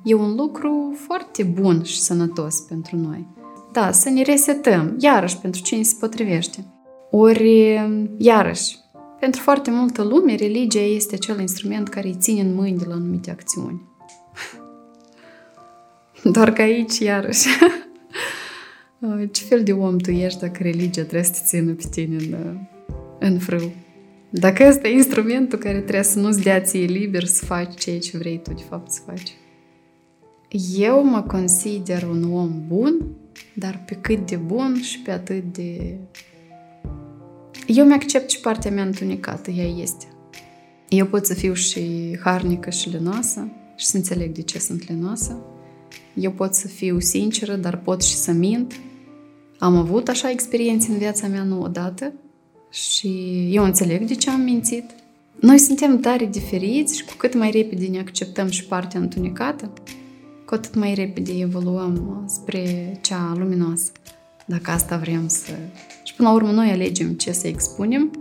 [0.04, 3.28] e un lucru foarte bun și sănătos pentru noi.
[3.72, 6.66] Da, să ne resetăm, iarăși, pentru cine se potrivește.
[7.12, 7.82] Ori,
[8.18, 8.78] iarăși,
[9.20, 12.94] pentru foarte multă lume, religia este acel instrument care îi ține în mâini de la
[12.94, 13.82] anumite acțiuni.
[16.34, 17.48] Doar că aici, iarăși,
[19.32, 22.58] ce fel de om tu ești dacă religia trebuie să te țină pe tine în,
[23.20, 23.72] în frâu?
[24.36, 28.18] Dacă ăsta e instrumentul care trebuie să nu-ți dea ție liber să faci ceea ce
[28.18, 29.34] vrei tu de fapt să faci.
[30.78, 33.06] Eu mă consider un om bun,
[33.56, 35.98] dar pe cât de bun și pe atât de...
[37.68, 40.06] Eu mi-accept și partea mea întunecată, ea este.
[40.90, 45.42] Eu pot să fiu și harnică și lenoasă și să înțeleg de ce sunt lenoasă
[46.14, 48.74] Eu pot să fiu sinceră, dar pot și să mint.
[49.60, 52.14] Am avut așa experiențe în viața mea nu odată
[52.74, 54.84] și eu înțeleg de ce am mințit.
[55.40, 59.72] Noi suntem tare diferiți și cu cât mai repede ne acceptăm și partea întunecată,
[60.46, 63.92] cu atât mai repede evoluăm spre cea luminoasă.
[64.46, 65.52] Dacă asta vrem să...
[66.04, 68.12] Și până la urmă noi alegem ce să expunem,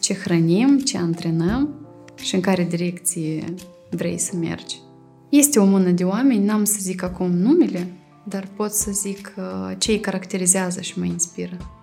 [0.00, 1.74] ce hrănim, ce antrenăm
[2.14, 3.54] și în care direcție
[3.90, 4.76] vrei să mergi.
[5.28, 7.86] Este o mână de oameni, n-am să zic acum numele,
[8.24, 11.77] dar pot să zic uh, ce îi caracterizează și mă inspiră.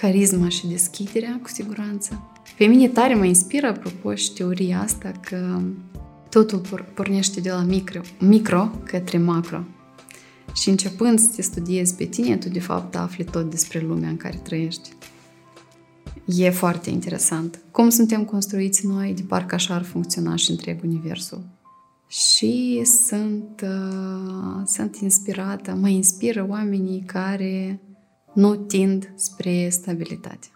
[0.00, 2.22] Carisma și deschiderea, cu siguranță.
[2.56, 5.60] Pe mine tare mă inspiră, apropo, și teoria asta că
[6.30, 9.62] totul pornește de la micro, micro către macro.
[10.54, 14.16] Și începând să te studiezi pe tine, tu de fapt afli tot despre lumea în
[14.16, 14.90] care trăiești.
[16.24, 17.60] E foarte interesant.
[17.70, 21.42] Cum suntem construiți noi, de parcă așa ar funcționa și întreg universul.
[22.08, 27.80] Și sunt, uh, sunt inspirată, mă inspiră oamenii care
[28.34, 30.46] nu tind spre stabilitate.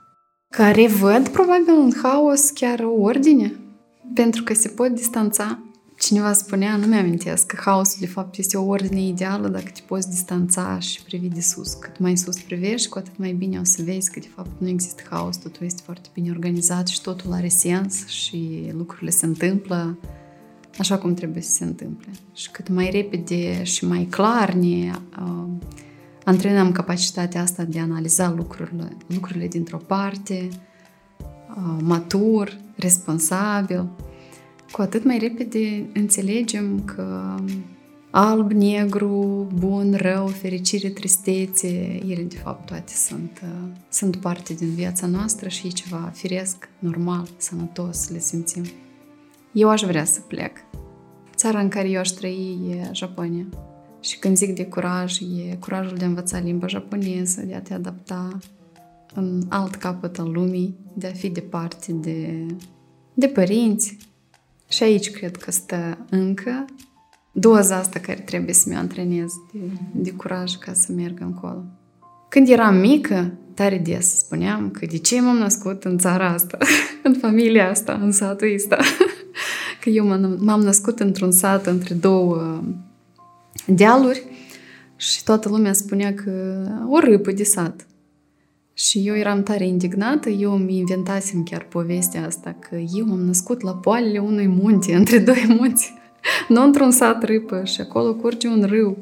[0.50, 3.52] Care văd probabil în haos chiar o ordine,
[4.14, 5.58] pentru că se pot distanța
[5.98, 10.08] Cineva spunea, nu mi-amintesc, că haosul de fapt este o ordine ideală dacă te poți
[10.08, 11.72] distanța și privi de sus.
[11.72, 14.68] Cât mai sus privești, cu atât mai bine o să vezi că de fapt nu
[14.68, 19.98] există haos, totul este foarte bine organizat și totul are sens și lucrurile se întâmplă
[20.78, 22.10] așa cum trebuie să se întâmple.
[22.32, 25.48] Și cât mai repede și mai clar ne uh,
[26.24, 33.88] antrenăm capacitatea asta de a analiza lucrurile, lucrurile dintr-o parte, uh, matur, responsabil,
[34.70, 37.34] cu atât mai repede înțelegem că
[38.10, 44.74] alb, negru, bun, rău, fericire, tristețe, ele de fapt toate sunt, uh, sunt parte din
[44.74, 48.64] viața noastră și e ceva firesc, normal, sănătos, le simțim.
[49.52, 50.56] Eu aș vrea să plec.
[51.34, 53.46] Țara în care eu aș trăi e Japonia.
[54.04, 57.74] Și când zic de curaj, e curajul de a învăța limba japoneză, de a te
[57.74, 58.38] adapta
[59.14, 62.46] în alt capăt al lumii, de a fi departe de,
[63.14, 63.96] de părinți,
[64.68, 66.64] și aici cred că stă încă
[67.32, 69.58] doza asta care trebuie să mi-o antrenez de,
[69.92, 71.64] de curaj ca să merg încolo.
[72.28, 76.58] Când eram mică, tare des spuneam că de ce m-am născut în țara asta,
[77.02, 78.76] în familia asta, în satul ăsta.
[79.80, 80.06] că eu
[80.38, 82.62] m-am născut într-un sat între două
[83.66, 84.22] dealuri
[84.96, 87.86] și toată lumea spunea că o râpă de sat.
[88.72, 93.60] Și eu eram tare indignată, eu mi inventasem chiar povestea asta, că eu m-am născut
[93.60, 95.94] la poalele unui munte, între doi munți,
[96.48, 98.98] nu într-un sat râpă și acolo curge un râu.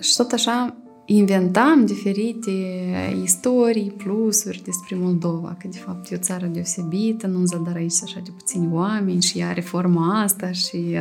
[0.00, 2.50] Și tot așa inventam diferite
[3.22, 8.20] istorii, plusuri despre Moldova, că de fapt e o țară deosebită, nu zadar aici așa
[8.24, 10.96] de puțini oameni și are forma asta și,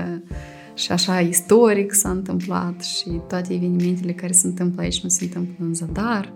[0.73, 5.65] și așa istoric s-a întâmplat și toate evenimentele care se întâmplă aici nu se întâmplă
[5.65, 6.33] în zadar.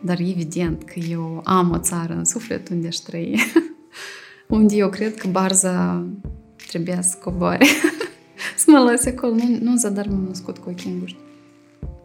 [0.00, 3.40] Dar evident că eu am o țară în suflet unde aș trăi,
[4.48, 6.06] unde eu cred că barza
[6.68, 7.66] trebuia să coboare,
[8.56, 9.34] să mă lase acolo.
[9.34, 11.18] Nu, nu zadar m-am născut cu ochii înguști.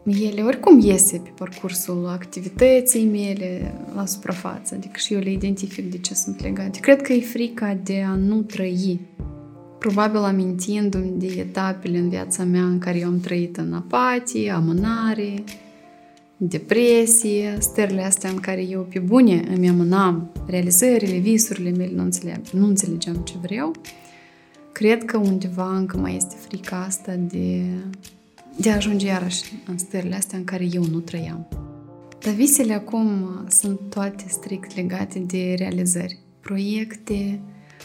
[0.05, 5.97] Ele oricum iese pe parcursul activității mele la suprafață, adică și eu le identific de
[5.97, 6.79] ce sunt legate.
[6.79, 8.99] Cred că e frica de a nu trăi.
[9.81, 15.43] Probabil amintindu-mi de etapele în viața mea în care eu am trăit în apatie, amânare,
[16.37, 22.37] depresie, stările astea în care eu pe bune îmi amânam realizările, visurile mele, nu, înțeleg,
[22.51, 23.71] nu înțelegeam ce vreau,
[24.71, 27.63] cred că undeva încă mai este frica asta de,
[28.57, 31.47] de a ajunge iarăși în stările astea în care eu nu trăiam.
[32.19, 36.19] Dar visele acum sunt toate strict legate de realizări.
[36.39, 37.39] Proiecte,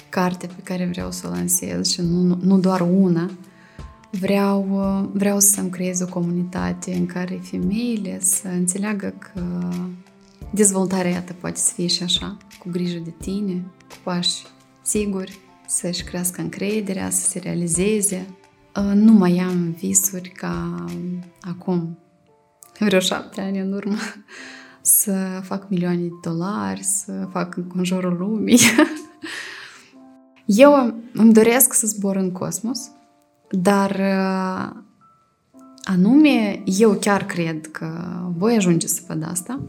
[0.08, 3.30] carte pe care vreau să o lansez și nu, nu doar una,
[4.20, 4.62] Vreau,
[5.12, 9.68] vreau să-mi creez o comunitate în care femeile să înțeleagă că
[10.50, 14.42] dezvoltarea iată poate să fie și așa, cu grijă de tine, cu pași
[14.82, 18.26] siguri, să-și crească încrederea, să se realizeze.
[18.94, 20.84] Nu mai am visuri ca
[21.40, 21.98] acum,
[22.78, 23.96] vreo șapte ani în urmă,
[25.00, 28.60] să fac milioane de dolari, să fac în conjurul lumii.
[30.46, 32.90] Eu îmi doresc să zbor în cosmos,
[33.50, 34.82] dar uh,
[35.82, 37.88] anume, eu chiar cred că
[38.36, 39.60] voi ajunge să văd asta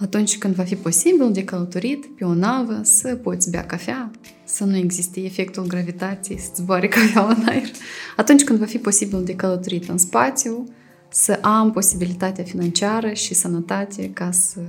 [0.00, 4.10] atunci când va fi posibil de călătorit pe o navă să poți bea cafea,
[4.44, 7.68] să nu existe efectul gravitației, să zboare cafea în aer.
[8.16, 10.64] Atunci când va fi posibil de călătorit în spațiu,
[11.08, 14.60] să am posibilitatea financiară și sănătate ca să,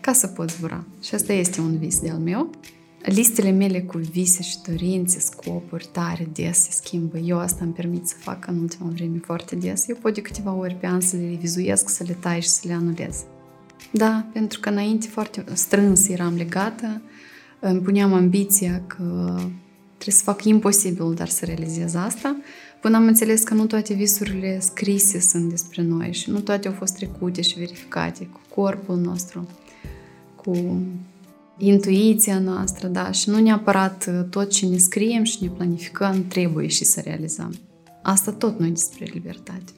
[0.00, 0.84] ca să pot zbura.
[1.02, 2.50] Și asta este un vis de-al meu.
[3.04, 7.18] Listele mele cu vise și dorințe, scopuri tare des se schimbă.
[7.18, 9.88] Eu asta îmi permit să fac în ultima vreme foarte des.
[9.88, 12.60] Eu pot de câteva ori pe an să le revizuiesc, să le tai și să
[12.66, 13.24] le anulez.
[13.90, 17.02] Da, pentru că înainte foarte strâns eram legată,
[17.60, 19.34] îmi puneam ambiția că
[19.98, 22.36] trebuie să fac imposibil, dar să realizez asta,
[22.80, 26.74] până am înțeles că nu toate visurile scrise sunt despre noi și nu toate au
[26.74, 29.48] fost trecute și verificate cu corpul nostru,
[30.36, 30.82] cu
[31.58, 36.66] intuiția noastră, da, și nu neapărat uh, tot ce ne scriem și ne planificăm trebuie
[36.66, 37.54] și să realizăm.
[38.02, 39.72] Asta tot nu e despre libertate.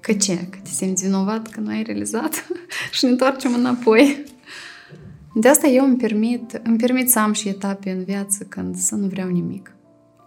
[0.00, 0.36] Că ce?
[0.50, 2.46] Că te simți vinovat că nu ai realizat
[2.92, 4.24] și ne întoarcem înapoi.
[5.34, 8.94] De asta eu îmi permit, îmi permit să am și etape în viață când să
[8.94, 9.74] nu vreau nimic.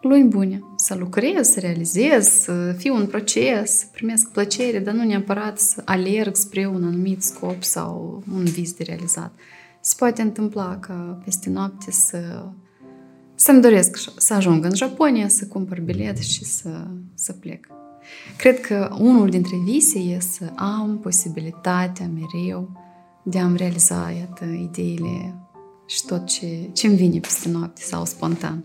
[0.01, 5.03] Luni bune, să lucrez, să realizez, să fiu un proces, să primesc plăcere, dar nu
[5.03, 9.31] neapărat să alerg spre un anumit scop sau un vis de realizat.
[9.85, 12.45] Se poate întâmpla ca peste noapte să
[13.35, 17.67] să-mi doresc să ajung în Japonia, să cumpăr bilet și să, să plec.
[18.37, 22.69] Cred că unul dintre vise e să am posibilitatea mereu
[23.23, 25.35] de a-mi realiza, iată, ideile
[25.85, 28.63] și tot ce, ce îmi vine peste noapte sau spontan.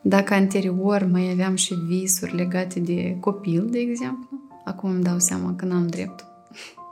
[0.00, 5.54] Dacă anterior mai aveam și visuri legate de copil, de exemplu, acum îmi dau seama
[5.54, 6.26] că n-am dreptul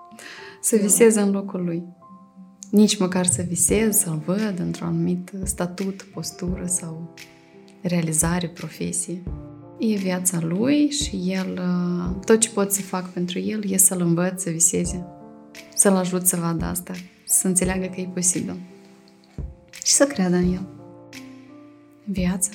[0.61, 1.83] să visez în locul lui.
[2.71, 7.15] Nici măcar să visez, să-l văd într-un anumit statut, postură sau
[7.83, 9.23] realizare, profesie.
[9.79, 11.61] E viața lui și el,
[12.25, 15.07] tot ce pot să fac pentru el e să-l învăț să viseze,
[15.75, 16.93] să-l ajut să vadă asta,
[17.25, 18.57] să înțeleagă că e posibil
[19.85, 20.67] și să creadă în el.
[22.05, 22.51] Viața.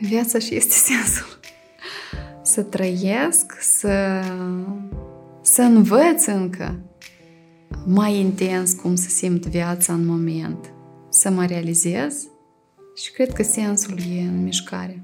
[0.00, 1.40] Viața și este sensul.
[2.42, 4.22] Să trăiesc, să,
[5.42, 6.91] să învăț încă
[7.86, 10.72] mai intens cum să simt viața în moment,
[11.08, 12.26] să mă realizez
[12.94, 15.02] și cred că sensul e în mișcare.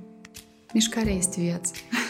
[0.72, 1.72] Mișcarea este viața.